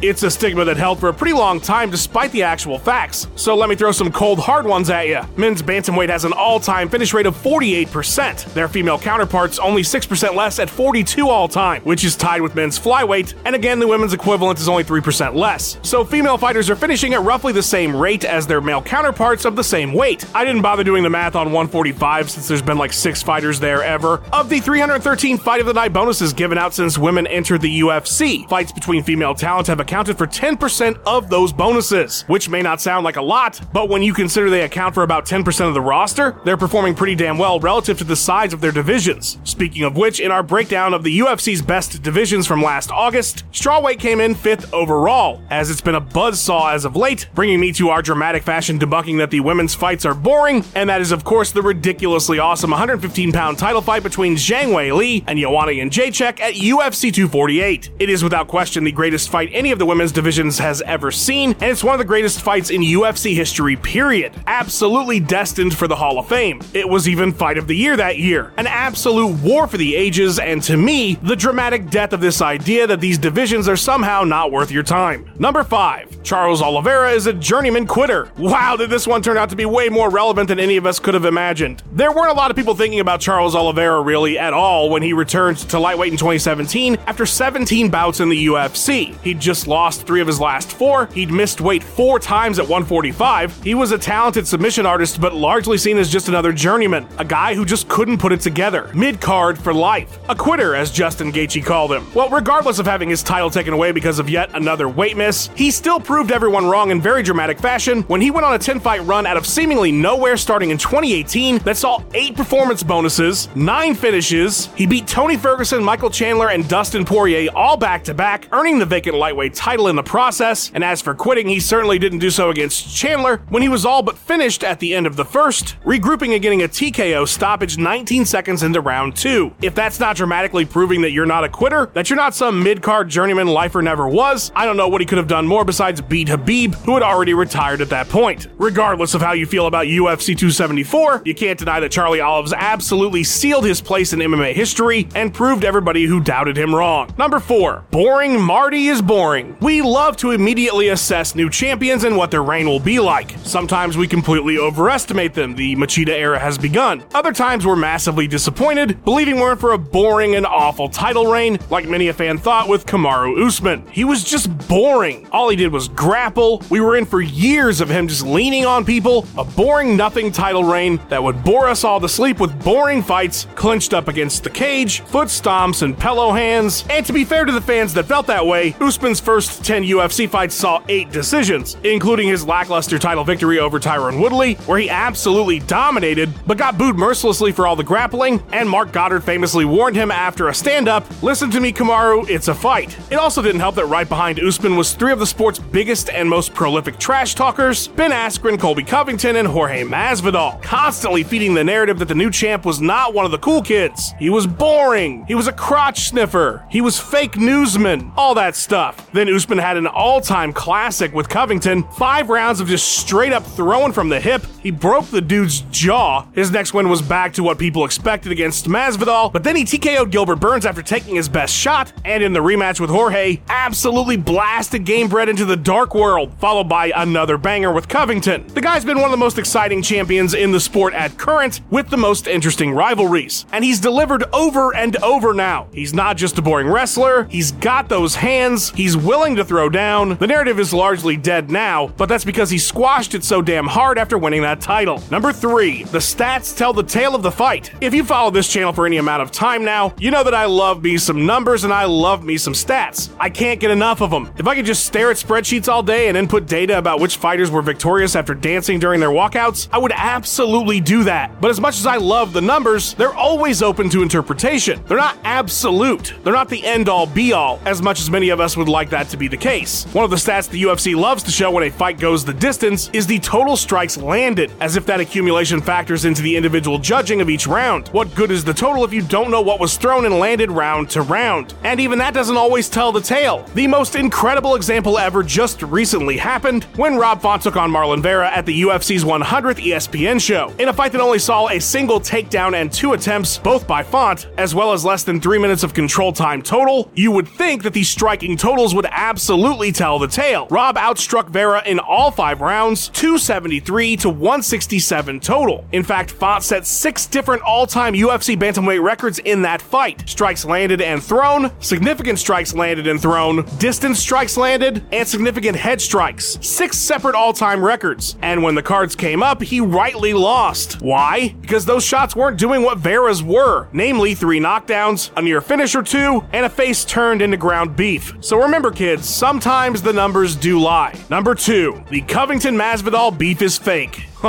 It's 0.00 0.22
a 0.22 0.30
stigma 0.30 0.64
that 0.64 0.76
held 0.76 1.00
for 1.00 1.08
a 1.08 1.12
pretty 1.12 1.32
long 1.32 1.60
time 1.60 1.90
despite 1.90 2.30
the 2.30 2.44
actual 2.44 2.78
facts. 2.78 3.26
So 3.34 3.56
let 3.56 3.68
me 3.68 3.74
throw 3.74 3.90
some 3.90 4.12
cold 4.12 4.38
hard 4.38 4.64
ones 4.64 4.90
at 4.90 5.08
you. 5.08 5.22
Men's 5.36 5.60
bantamweight 5.60 6.08
has 6.08 6.24
an 6.24 6.32
all-time 6.32 6.88
finish 6.88 7.12
rate 7.12 7.26
of 7.26 7.34
48%. 7.34 8.54
Their 8.54 8.68
female 8.68 8.96
counterparts 8.96 9.58
only 9.58 9.82
6% 9.82 10.36
less 10.36 10.60
at 10.60 10.70
42 10.70 11.28
all-time, 11.28 11.82
which 11.82 12.04
is 12.04 12.14
tied 12.14 12.42
with 12.42 12.54
men's 12.54 12.78
flyweight, 12.78 13.34
and 13.44 13.56
again 13.56 13.80
the 13.80 13.88
women's 13.88 14.12
equivalent 14.12 14.60
is 14.60 14.68
only 14.68 14.84
3% 14.84 15.34
less. 15.34 15.78
So 15.82 16.04
female 16.04 16.38
fighters 16.38 16.70
are 16.70 16.76
finishing 16.76 17.14
at 17.14 17.22
roughly 17.22 17.52
the 17.52 17.60
same 17.60 17.96
rate 17.96 18.24
as 18.24 18.46
their 18.46 18.60
male 18.60 18.82
counterparts 18.82 19.44
of 19.44 19.56
the 19.56 19.64
same 19.64 19.92
weight. 19.92 20.24
I 20.32 20.44
didn't 20.44 20.62
bother 20.62 20.84
doing 20.84 21.02
the 21.02 21.10
math 21.10 21.34
on 21.34 21.46
145 21.46 22.30
since 22.30 22.46
there's 22.46 22.62
been 22.62 22.78
like 22.78 22.92
6 22.92 23.20
fighters 23.24 23.58
there 23.58 23.82
ever. 23.82 24.22
Of 24.32 24.48
the 24.48 24.60
313 24.60 25.38
fight 25.38 25.60
of 25.60 25.66
the 25.66 25.74
night 25.74 25.92
bonuses 25.92 26.32
given 26.32 26.56
out 26.56 26.72
since 26.72 26.96
women 26.96 27.26
entered 27.26 27.62
the 27.62 27.80
UFC, 27.80 28.48
fights 28.48 28.70
between 28.70 29.02
female 29.02 29.34
talent 29.34 29.66
have 29.66 29.87
accounted 29.88 30.18
for 30.18 30.26
10% 30.26 31.00
of 31.06 31.30
those 31.30 31.50
bonuses, 31.50 32.24
which 32.26 32.50
may 32.50 32.60
not 32.60 32.78
sound 32.78 33.04
like 33.04 33.16
a 33.16 33.22
lot, 33.22 33.58
but 33.72 33.88
when 33.88 34.02
you 34.02 34.12
consider 34.12 34.50
they 34.50 34.60
account 34.60 34.94
for 34.94 35.02
about 35.02 35.24
10% 35.24 35.66
of 35.66 35.72
the 35.72 35.80
roster, 35.80 36.38
they're 36.44 36.58
performing 36.58 36.94
pretty 36.94 37.14
damn 37.14 37.38
well 37.38 37.58
relative 37.58 37.96
to 37.96 38.04
the 38.04 38.14
size 38.14 38.52
of 38.52 38.60
their 38.60 38.70
divisions. 38.70 39.38
Speaking 39.44 39.84
of 39.84 39.96
which, 39.96 40.20
in 40.20 40.30
our 40.30 40.42
breakdown 40.42 40.92
of 40.92 41.04
the 41.04 41.20
UFC's 41.20 41.62
best 41.62 42.02
divisions 42.02 42.46
from 42.46 42.62
last 42.62 42.90
August, 42.90 43.50
strawweight 43.50 43.98
came 43.98 44.20
in 44.20 44.34
fifth 44.34 44.70
overall, 44.74 45.40
as 45.48 45.70
it's 45.70 45.80
been 45.80 45.94
a 45.94 46.00
buzzsaw 46.02 46.74
as 46.74 46.84
of 46.84 46.94
late, 46.94 47.26
bringing 47.34 47.58
me 47.58 47.72
to 47.72 47.88
our 47.88 48.02
dramatic 48.02 48.42
fashion 48.42 48.78
debunking 48.78 49.16
that 49.16 49.30
the 49.30 49.40
women's 49.40 49.74
fights 49.74 50.04
are 50.04 50.14
boring, 50.14 50.62
and 50.74 50.90
that 50.90 51.00
is 51.00 51.12
of 51.12 51.24
course 51.24 51.50
the 51.50 51.62
ridiculously 51.62 52.38
awesome 52.38 52.72
115 52.72 53.32
pound 53.32 53.56
title 53.56 53.80
fight 53.80 54.02
between 54.02 54.36
Zhang 54.36 54.68
Weili 54.68 55.24
and 55.26 55.38
Joanna 55.38 55.72
Jędrzejczyk 55.72 56.40
at 56.40 56.52
UFC 56.52 57.10
248. 57.10 57.92
It 57.98 58.10
is 58.10 58.22
without 58.22 58.48
question 58.48 58.84
the 58.84 58.92
greatest 58.92 59.30
fight 59.30 59.48
any 59.54 59.77
of 59.78 59.86
the 59.86 59.86
women's 59.86 60.10
divisions 60.10 60.58
has 60.58 60.82
ever 60.82 61.12
seen, 61.12 61.52
and 61.52 61.70
it's 61.70 61.84
one 61.84 61.94
of 61.94 62.00
the 62.00 62.04
greatest 62.04 62.40
fights 62.42 62.70
in 62.70 62.80
UFC 62.80 63.36
history, 63.36 63.76
period. 63.76 64.32
Absolutely 64.48 65.20
destined 65.20 65.76
for 65.76 65.86
the 65.86 65.94
Hall 65.94 66.18
of 66.18 66.28
Fame. 66.28 66.60
It 66.74 66.88
was 66.88 67.08
even 67.08 67.32
Fight 67.32 67.58
of 67.58 67.68
the 67.68 67.76
Year 67.76 67.96
that 67.96 68.18
year. 68.18 68.52
An 68.56 68.66
absolute 68.66 69.36
war 69.40 69.68
for 69.68 69.76
the 69.76 69.94
ages, 69.94 70.40
and 70.40 70.60
to 70.64 70.76
me, 70.76 71.14
the 71.22 71.36
dramatic 71.36 71.90
death 71.90 72.12
of 72.12 72.20
this 72.20 72.42
idea 72.42 72.88
that 72.88 73.00
these 73.00 73.18
divisions 73.18 73.68
are 73.68 73.76
somehow 73.76 74.24
not 74.24 74.50
worth 74.50 74.72
your 74.72 74.82
time. 74.82 75.30
Number 75.38 75.62
5. 75.62 76.24
Charles 76.24 76.60
Oliveira 76.60 77.12
is 77.12 77.28
a 77.28 77.32
journeyman 77.32 77.86
quitter. 77.86 78.30
Wow, 78.36 78.74
did 78.74 78.90
this 78.90 79.06
one 79.06 79.22
turn 79.22 79.38
out 79.38 79.50
to 79.50 79.56
be 79.56 79.64
way 79.64 79.88
more 79.88 80.10
relevant 80.10 80.48
than 80.48 80.58
any 80.58 80.76
of 80.76 80.86
us 80.86 80.98
could 80.98 81.14
have 81.14 81.24
imagined. 81.24 81.84
There 81.92 82.10
weren't 82.10 82.32
a 82.32 82.36
lot 82.36 82.50
of 82.50 82.56
people 82.56 82.74
thinking 82.74 82.98
about 82.98 83.20
Charles 83.20 83.54
Oliveira 83.54 84.02
really 84.02 84.40
at 84.40 84.52
all 84.52 84.90
when 84.90 85.02
he 85.02 85.12
returned 85.12 85.58
to 85.58 85.78
lightweight 85.78 86.10
in 86.10 86.18
2017 86.18 86.96
after 87.06 87.24
17 87.24 87.90
bouts 87.90 88.18
in 88.18 88.28
the 88.28 88.46
UFC. 88.46 89.16
He'd 89.22 89.38
just 89.38 89.67
lost 89.68 90.06
three 90.06 90.20
of 90.20 90.26
his 90.26 90.40
last 90.40 90.72
four. 90.72 91.06
He'd 91.06 91.30
missed 91.30 91.60
weight 91.60 91.82
four 91.82 92.18
times 92.18 92.58
at 92.58 92.64
145. 92.64 93.62
He 93.62 93.74
was 93.74 93.92
a 93.92 93.98
talented 93.98 94.46
submission 94.48 94.86
artist, 94.86 95.20
but 95.20 95.34
largely 95.34 95.78
seen 95.78 95.98
as 95.98 96.10
just 96.10 96.28
another 96.28 96.52
journeyman, 96.52 97.06
a 97.18 97.24
guy 97.24 97.54
who 97.54 97.64
just 97.64 97.88
couldn't 97.88 98.18
put 98.18 98.32
it 98.32 98.40
together. 98.40 98.90
Mid 98.94 99.20
card 99.20 99.58
for 99.58 99.72
life. 99.74 100.18
A 100.28 100.34
quitter, 100.34 100.74
as 100.74 100.90
Justin 100.90 101.30
Gaethje 101.30 101.64
called 101.64 101.92
him. 101.92 102.06
Well, 102.14 102.28
regardless 102.30 102.78
of 102.78 102.86
having 102.86 103.08
his 103.08 103.22
title 103.22 103.50
taken 103.50 103.74
away 103.74 103.92
because 103.92 104.18
of 104.18 104.30
yet 104.30 104.50
another 104.54 104.88
weight 104.88 105.16
miss, 105.16 105.50
he 105.54 105.70
still 105.70 106.00
proved 106.00 106.32
everyone 106.32 106.66
wrong 106.66 106.90
in 106.90 107.00
very 107.00 107.22
dramatic 107.22 107.58
fashion 107.58 108.02
when 108.02 108.20
he 108.20 108.30
went 108.30 108.46
on 108.46 108.54
a 108.54 108.58
10 108.58 108.80
fight 108.80 109.04
run 109.04 109.26
out 109.26 109.36
of 109.36 109.46
seemingly 109.46 109.92
nowhere 109.92 110.36
starting 110.36 110.70
in 110.70 110.78
2018 110.78 111.58
that 111.58 111.76
saw 111.76 112.02
eight 112.14 112.34
performance 112.34 112.82
bonuses, 112.82 113.54
nine 113.54 113.94
finishes. 113.94 114.66
He 114.76 114.86
beat 114.86 115.06
Tony 115.06 115.36
Ferguson, 115.36 115.84
Michael 115.84 116.10
Chandler, 116.10 116.48
and 116.48 116.66
Dustin 116.68 117.04
Poirier 117.04 117.50
all 117.54 117.76
back 117.76 118.04
to 118.04 118.14
back, 118.14 118.48
earning 118.52 118.78
the 118.78 118.86
vacant 118.86 119.16
lightweight 119.16 119.54
title 119.58 119.88
in 119.88 119.96
the 119.96 120.02
process. 120.02 120.70
And 120.72 120.84
as 120.84 121.02
for 121.02 121.14
quitting, 121.14 121.48
he 121.48 121.58
certainly 121.58 121.98
didn't 121.98 122.20
do 122.20 122.30
so 122.30 122.48
against 122.48 122.96
Chandler 122.96 123.42
when 123.48 123.60
he 123.60 123.68
was 123.68 123.84
all 123.84 124.02
but 124.02 124.16
finished 124.16 124.62
at 124.62 124.78
the 124.78 124.94
end 124.94 125.06
of 125.06 125.16
the 125.16 125.24
first, 125.24 125.76
regrouping 125.84 126.32
and 126.32 126.40
getting 126.40 126.62
a 126.62 126.68
TKO 126.68 127.26
stoppage 127.26 127.76
19 127.76 128.24
seconds 128.24 128.62
into 128.62 128.80
round 128.80 129.16
two. 129.16 129.52
If 129.60 129.74
that's 129.74 129.98
not 129.98 130.16
dramatically 130.16 130.64
proving 130.64 131.02
that 131.02 131.10
you're 131.10 131.26
not 131.26 131.44
a 131.44 131.48
quitter, 131.48 131.86
that 131.94 132.08
you're 132.08 132.16
not 132.16 132.34
some 132.34 132.62
mid 132.62 132.82
card 132.82 133.08
journeyman 133.08 133.48
lifer 133.48 133.82
never 133.82 134.08
was, 134.08 134.52
I 134.54 134.64
don't 134.64 134.76
know 134.76 134.88
what 134.88 135.00
he 135.00 135.06
could 135.06 135.18
have 135.18 135.28
done 135.28 135.46
more 135.46 135.64
besides 135.64 136.00
beat 136.00 136.28
Khabib, 136.28 136.74
who 136.84 136.94
had 136.94 137.02
already 137.02 137.34
retired 137.34 137.80
at 137.80 137.90
that 137.90 138.08
point. 138.08 138.46
Regardless 138.58 139.14
of 139.14 139.20
how 139.20 139.32
you 139.32 139.44
feel 139.46 139.66
about 139.66 139.86
UFC 139.86 140.26
274, 140.38 141.22
you 141.24 141.34
can't 141.34 141.58
deny 141.58 141.80
that 141.80 141.90
Charlie 141.90 142.20
Olives 142.20 142.52
absolutely 142.52 143.24
sealed 143.24 143.64
his 143.64 143.80
place 143.80 144.12
in 144.12 144.20
MMA 144.20 144.54
history 144.54 145.08
and 145.14 145.34
proved 145.34 145.64
everybody 145.64 146.04
who 146.04 146.20
doubted 146.20 146.56
him 146.56 146.74
wrong. 146.74 147.12
Number 147.18 147.40
4. 147.40 147.84
Boring 147.90 148.40
Marty 148.40 148.86
is 148.88 149.02
boring. 149.02 149.47
We 149.60 149.82
love 149.82 150.16
to 150.18 150.30
immediately 150.30 150.88
assess 150.88 151.34
new 151.34 151.50
champions 151.50 152.04
and 152.04 152.16
what 152.16 152.30
their 152.30 152.42
reign 152.42 152.66
will 152.66 152.80
be 152.80 153.00
like. 153.00 153.34
Sometimes 153.44 153.96
we 153.96 154.06
completely 154.08 154.58
overestimate 154.58 155.34
them, 155.34 155.54
the 155.54 155.76
Machida 155.76 156.10
era 156.10 156.38
has 156.38 156.58
begun. 156.58 157.04
Other 157.14 157.32
times 157.32 157.66
we're 157.66 157.76
massively 157.76 158.26
disappointed, 158.26 159.04
believing 159.04 159.38
we're 159.38 159.52
in 159.52 159.58
for 159.58 159.72
a 159.72 159.78
boring 159.78 160.34
and 160.34 160.46
awful 160.46 160.88
title 160.88 161.30
reign, 161.30 161.58
like 161.70 161.88
many 161.88 162.08
a 162.08 162.12
fan 162.12 162.38
thought 162.38 162.68
with 162.68 162.86
Kamaru 162.86 163.46
Usman. 163.46 163.86
He 163.90 164.04
was 164.04 164.24
just 164.24 164.48
boring. 164.68 165.28
All 165.32 165.48
he 165.48 165.56
did 165.56 165.72
was 165.72 165.88
grapple. 165.88 166.62
We 166.70 166.80
were 166.80 166.96
in 166.96 167.04
for 167.04 167.20
years 167.20 167.80
of 167.80 167.88
him 167.88 168.08
just 168.08 168.24
leaning 168.26 168.66
on 168.66 168.84
people, 168.84 169.26
a 169.36 169.44
boring 169.44 169.96
nothing 169.96 170.32
title 170.32 170.64
reign 170.64 171.00
that 171.08 171.22
would 171.22 171.44
bore 171.44 171.68
us 171.68 171.84
all 171.84 172.00
to 172.00 172.08
sleep 172.08 172.40
with 172.40 172.64
boring 172.64 173.02
fights 173.02 173.46
clinched 173.54 173.94
up 173.94 174.08
against 174.08 174.44
the 174.44 174.50
cage, 174.50 175.00
foot 175.00 175.28
stomps, 175.28 175.82
and 175.82 175.98
pillow 175.98 176.32
hands. 176.32 176.84
And 176.90 177.04
to 177.06 177.12
be 177.12 177.24
fair 177.24 177.44
to 177.44 177.52
the 177.52 177.60
fans 177.60 177.94
that 177.94 178.06
felt 178.06 178.26
that 178.26 178.46
way, 178.46 178.74
Usman's 178.80 179.20
first 179.20 179.37
first 179.38 179.64
10 179.64 179.84
UFC 179.84 180.28
fights 180.28 180.56
saw 180.56 180.82
8 180.88 181.12
decisions, 181.12 181.76
including 181.84 182.26
his 182.26 182.44
lackluster 182.44 182.98
title 182.98 183.22
victory 183.22 183.60
over 183.60 183.78
Tyron 183.78 184.20
Woodley, 184.20 184.54
where 184.66 184.80
he 184.80 184.90
absolutely 184.90 185.60
dominated, 185.60 186.28
but 186.44 186.58
got 186.58 186.76
booed 186.76 186.96
mercilessly 186.96 187.52
for 187.52 187.64
all 187.64 187.76
the 187.76 187.84
grappling, 187.84 188.42
and 188.52 188.68
Marc 188.68 188.90
Goddard 188.90 189.20
famously 189.20 189.64
warned 189.64 189.94
him 189.94 190.10
after 190.10 190.48
a 190.48 190.54
stand 190.54 190.88
up 190.88 191.04
Listen 191.22 191.50
to 191.52 191.60
me, 191.60 191.72
Kamaru, 191.72 192.28
it's 192.28 192.48
a 192.48 192.54
fight. 192.54 192.96
It 193.12 193.16
also 193.16 193.40
didn't 193.40 193.60
help 193.60 193.76
that 193.76 193.86
right 193.86 194.08
behind 194.08 194.40
Usman 194.40 194.76
was 194.76 194.92
three 194.92 195.12
of 195.12 195.20
the 195.20 195.26
sport's 195.26 195.60
biggest 195.60 196.10
and 196.10 196.28
most 196.28 196.52
prolific 196.52 196.98
trash 196.98 197.34
talkers 197.36 197.86
Ben 197.86 198.10
Askren, 198.10 198.58
Colby 198.58 198.82
Covington, 198.82 199.36
and 199.36 199.46
Jorge 199.46 199.84
Masvidal, 199.84 200.60
constantly 200.62 201.22
feeding 201.22 201.54
the 201.54 201.62
narrative 201.62 202.00
that 202.00 202.08
the 202.08 202.14
new 202.14 202.30
champ 202.30 202.64
was 202.64 202.80
not 202.80 203.14
one 203.14 203.24
of 203.24 203.30
the 203.30 203.38
cool 203.38 203.62
kids. 203.62 204.14
He 204.18 204.30
was 204.30 204.48
boring. 204.48 205.26
He 205.26 205.36
was 205.36 205.46
a 205.46 205.52
crotch 205.52 206.08
sniffer. 206.08 206.66
He 206.70 206.80
was 206.80 206.98
fake 206.98 207.36
newsman. 207.36 208.10
All 208.16 208.34
that 208.34 208.56
stuff. 208.56 209.08
Then 209.18 209.34
Usman 209.34 209.58
had 209.58 209.76
an 209.76 209.88
all 209.88 210.20
time 210.20 210.52
classic 210.52 211.12
with 211.12 211.28
Covington. 211.28 211.82
Five 211.94 212.30
rounds 212.30 212.60
of 212.60 212.68
just 212.68 212.98
straight 212.98 213.32
up 213.32 213.44
throwing 213.44 213.92
from 213.92 214.08
the 214.08 214.20
hip. 214.20 214.46
He 214.62 214.70
broke 214.70 215.06
the 215.06 215.20
dude's 215.20 215.62
jaw. 215.72 216.24
His 216.34 216.52
next 216.52 216.72
win 216.72 216.88
was 216.88 217.02
back 217.02 217.32
to 217.32 217.42
what 217.42 217.58
people 217.58 217.84
expected 217.84 218.30
against 218.30 218.66
Masvidal, 218.66 219.32
but 219.32 219.42
then 219.42 219.56
he 219.56 219.64
TKO'd 219.64 220.12
Gilbert 220.12 220.36
Burns 220.36 220.64
after 220.64 220.82
taking 220.82 221.16
his 221.16 221.28
best 221.28 221.52
shot, 221.52 221.92
and 222.04 222.22
in 222.22 222.32
the 222.32 222.38
rematch 222.38 222.78
with 222.78 222.90
Jorge, 222.90 223.40
absolutely 223.48 224.16
blasted 224.16 224.84
Gamebred 224.84 225.28
into 225.28 225.44
the 225.44 225.56
dark 225.56 225.96
world, 225.96 226.32
followed 226.38 226.68
by 226.68 226.92
another 226.94 227.38
banger 227.38 227.72
with 227.72 227.88
Covington. 227.88 228.46
The 228.48 228.60
guy's 228.60 228.84
been 228.84 228.98
one 228.98 229.06
of 229.06 229.10
the 229.10 229.16
most 229.16 229.38
exciting 229.38 229.82
champions 229.82 230.34
in 230.34 230.52
the 230.52 230.60
sport 230.60 230.94
at 230.94 231.18
current, 231.18 231.60
with 231.70 231.88
the 231.88 231.96
most 231.96 232.28
interesting 232.28 232.70
rivalries, 232.70 233.46
and 233.50 233.64
he's 233.64 233.80
delivered 233.80 234.22
over 234.32 234.76
and 234.76 234.96
over 234.98 235.34
now. 235.34 235.66
He's 235.72 235.94
not 235.94 236.16
just 236.16 236.38
a 236.38 236.42
boring 236.42 236.68
wrestler, 236.68 237.24
he's 237.24 237.50
got 237.50 237.88
those 237.88 238.14
hands, 238.14 238.70
he's 238.70 238.96
willing 239.08 239.36
to 239.36 239.44
throw 239.44 239.70
down. 239.70 240.18
The 240.18 240.26
narrative 240.26 240.60
is 240.60 240.74
largely 240.74 241.16
dead 241.16 241.50
now, 241.50 241.86
but 241.96 242.10
that's 242.10 242.26
because 242.26 242.50
he 242.50 242.58
squashed 242.58 243.14
it 243.14 243.24
so 243.24 243.40
damn 243.40 243.66
hard 243.66 243.96
after 243.96 244.18
winning 244.18 244.42
that 244.42 244.60
title. 244.60 245.02
Number 245.10 245.32
3. 245.32 245.84
The 245.84 245.96
stats 245.96 246.54
tell 246.54 246.74
the 246.74 246.82
tale 246.82 247.14
of 247.14 247.22
the 247.22 247.30
fight. 247.30 247.72
If 247.80 247.94
you 247.94 248.04
follow 248.04 248.30
this 248.30 248.52
channel 248.52 248.70
for 248.70 248.84
any 248.84 248.98
amount 248.98 249.22
of 249.22 249.30
time 249.30 249.64
now, 249.64 249.94
you 249.98 250.10
know 250.10 250.22
that 250.24 250.34
I 250.34 250.44
love 250.44 250.82
me 250.82 250.98
some 250.98 251.24
numbers 251.24 251.64
and 251.64 251.72
I 251.72 251.86
love 251.86 252.22
me 252.22 252.36
some 252.36 252.52
stats. 252.52 253.08
I 253.18 253.30
can't 253.30 253.58
get 253.58 253.70
enough 253.70 254.02
of 254.02 254.10
them. 254.10 254.30
If 254.36 254.46
I 254.46 254.54
could 254.54 254.66
just 254.66 254.84
stare 254.84 255.10
at 255.10 255.16
spreadsheets 255.16 255.68
all 255.68 255.82
day 255.82 256.08
and 256.08 256.16
input 256.16 256.46
data 256.46 256.76
about 256.76 257.00
which 257.00 257.16
fighters 257.16 257.50
were 257.50 257.62
victorious 257.62 258.14
after 258.14 258.34
dancing 258.34 258.78
during 258.78 259.00
their 259.00 259.08
walkouts, 259.08 259.68
I 259.72 259.78
would 259.78 259.92
absolutely 259.92 260.80
do 260.80 261.04
that. 261.04 261.40
But 261.40 261.50
as 261.50 261.62
much 261.62 261.78
as 261.78 261.86
I 261.86 261.96
love 261.96 262.34
the 262.34 262.42
numbers, 262.42 262.92
they're 262.92 263.14
always 263.14 263.62
open 263.62 263.88
to 263.88 264.02
interpretation. 264.02 264.82
They're 264.86 264.98
not 264.98 265.16
absolute. 265.24 266.12
They're 266.24 266.34
not 266.34 266.50
the 266.50 266.62
end 266.62 266.90
all 266.90 267.06
be 267.06 267.32
all, 267.32 267.58
as 267.64 267.80
much 267.80 268.00
as 268.00 268.10
many 268.10 268.28
of 268.28 268.38
us 268.38 268.54
would 268.54 268.68
like 268.68 268.90
that 268.90 268.97
to 269.06 269.16
be 269.16 269.28
the 269.28 269.36
case. 269.36 269.84
One 269.92 270.04
of 270.04 270.10
the 270.10 270.16
stats 270.16 270.48
the 270.48 270.62
UFC 270.62 270.96
loves 270.96 271.22
to 271.22 271.30
show 271.30 271.50
when 271.50 271.64
a 271.64 271.70
fight 271.70 271.98
goes 271.98 272.24
the 272.24 272.34
distance 272.34 272.90
is 272.92 273.06
the 273.06 273.18
total 273.18 273.56
strikes 273.56 273.96
landed, 273.96 274.52
as 274.60 274.76
if 274.76 274.86
that 274.86 275.00
accumulation 275.00 275.60
factors 275.60 276.04
into 276.04 276.22
the 276.22 276.36
individual 276.36 276.78
judging 276.78 277.20
of 277.20 277.30
each 277.30 277.46
round. 277.46 277.88
What 277.88 278.14
good 278.14 278.30
is 278.30 278.44
the 278.44 278.52
total 278.52 278.84
if 278.84 278.92
you 278.92 279.02
don't 279.02 279.30
know 279.30 279.40
what 279.40 279.60
was 279.60 279.76
thrown 279.76 280.04
and 280.06 280.18
landed 280.18 280.50
round 280.50 280.90
to 280.90 281.02
round? 281.02 281.54
And 281.64 281.80
even 281.80 281.98
that 281.98 282.14
doesn't 282.14 282.36
always 282.36 282.68
tell 282.68 282.92
the 282.92 283.00
tale. 283.00 283.44
The 283.54 283.66
most 283.66 283.94
incredible 283.94 284.54
example 284.54 284.98
ever 284.98 285.22
just 285.22 285.62
recently 285.62 286.16
happened 286.16 286.64
when 286.76 286.96
Rob 286.96 287.20
Font 287.20 287.42
took 287.42 287.56
on 287.56 287.70
Marlon 287.70 288.02
Vera 288.02 288.28
at 288.30 288.46
the 288.46 288.62
UFC's 288.62 289.04
100th 289.04 289.62
ESPN 289.62 290.20
show, 290.20 290.52
in 290.58 290.68
a 290.68 290.72
fight 290.72 290.92
that 290.92 291.00
only 291.00 291.18
saw 291.18 291.48
a 291.48 291.60
single 291.60 292.00
takedown 292.00 292.54
and 292.54 292.72
two 292.72 292.92
attempts, 292.92 293.38
both 293.38 293.66
by 293.66 293.82
Font, 293.82 294.28
as 294.38 294.54
well 294.54 294.72
as 294.72 294.84
less 294.84 295.04
than 295.04 295.20
three 295.20 295.38
minutes 295.38 295.62
of 295.62 295.74
control 295.74 296.12
time 296.12 296.42
total. 296.42 296.90
You 296.94 297.12
would 297.12 297.28
think 297.28 297.62
that 297.62 297.72
these 297.72 297.88
striking 297.88 298.36
totals 298.36 298.74
would 298.74 298.86
absolutely 298.92 299.72
tell 299.72 299.98
the 299.98 300.08
tale. 300.08 300.46
Rob 300.50 300.76
outstruck 300.76 301.28
Vera 301.28 301.62
in 301.66 301.78
all 301.78 302.10
five 302.10 302.40
rounds, 302.40 302.88
273 302.88 303.96
to 303.96 304.08
167 304.08 305.20
total. 305.20 305.66
In 305.72 305.82
fact, 305.82 306.10
Font 306.10 306.42
set 306.42 306.66
six 306.66 307.06
different 307.06 307.42
all-time 307.42 307.94
UFC 307.94 308.36
bantamweight 308.36 308.82
records 308.82 309.18
in 309.20 309.42
that 309.42 309.62
fight. 309.62 310.08
Strikes 310.08 310.44
landed 310.44 310.80
and 310.80 311.02
thrown, 311.02 311.50
significant 311.60 312.18
strikes 312.18 312.54
landed 312.54 312.86
and 312.86 313.00
thrown, 313.00 313.44
distance 313.58 313.98
strikes 313.98 314.36
landed, 314.36 314.84
and 314.92 315.06
significant 315.06 315.56
head 315.56 315.80
strikes. 315.80 316.38
Six 316.40 316.76
separate 316.76 317.14
all-time 317.14 317.64
records. 317.64 318.16
And 318.22 318.42
when 318.42 318.54
the 318.54 318.62
cards 318.62 318.94
came 318.94 319.22
up, 319.22 319.42
he 319.42 319.60
rightly 319.60 320.12
lost. 320.14 320.80
Why? 320.80 321.34
Because 321.40 321.64
those 321.64 321.84
shots 321.84 322.16
weren't 322.16 322.38
doing 322.38 322.62
what 322.62 322.78
Vera's 322.78 323.22
were, 323.22 323.68
namely 323.72 324.14
three 324.14 324.40
knockdowns, 324.40 325.10
a 325.16 325.22
near 325.22 325.40
finish 325.40 325.74
or 325.74 325.82
two, 325.82 326.24
and 326.32 326.46
a 326.46 326.50
face 326.50 326.84
turned 326.84 327.22
into 327.22 327.36
ground 327.36 327.76
beef. 327.76 328.14
So 328.20 328.42
remember 328.42 328.70
kids, 328.78 329.08
sometimes 329.08 329.82
the 329.82 329.92
numbers 329.92 330.36
do 330.36 330.60
lie. 330.60 330.94
Number 331.10 331.34
2. 331.34 331.86
The 331.90 332.00
Covington 332.02 332.54
Masvidal 332.54 333.18
beef 333.18 333.42
is 333.42 333.58
fake. 333.58 334.06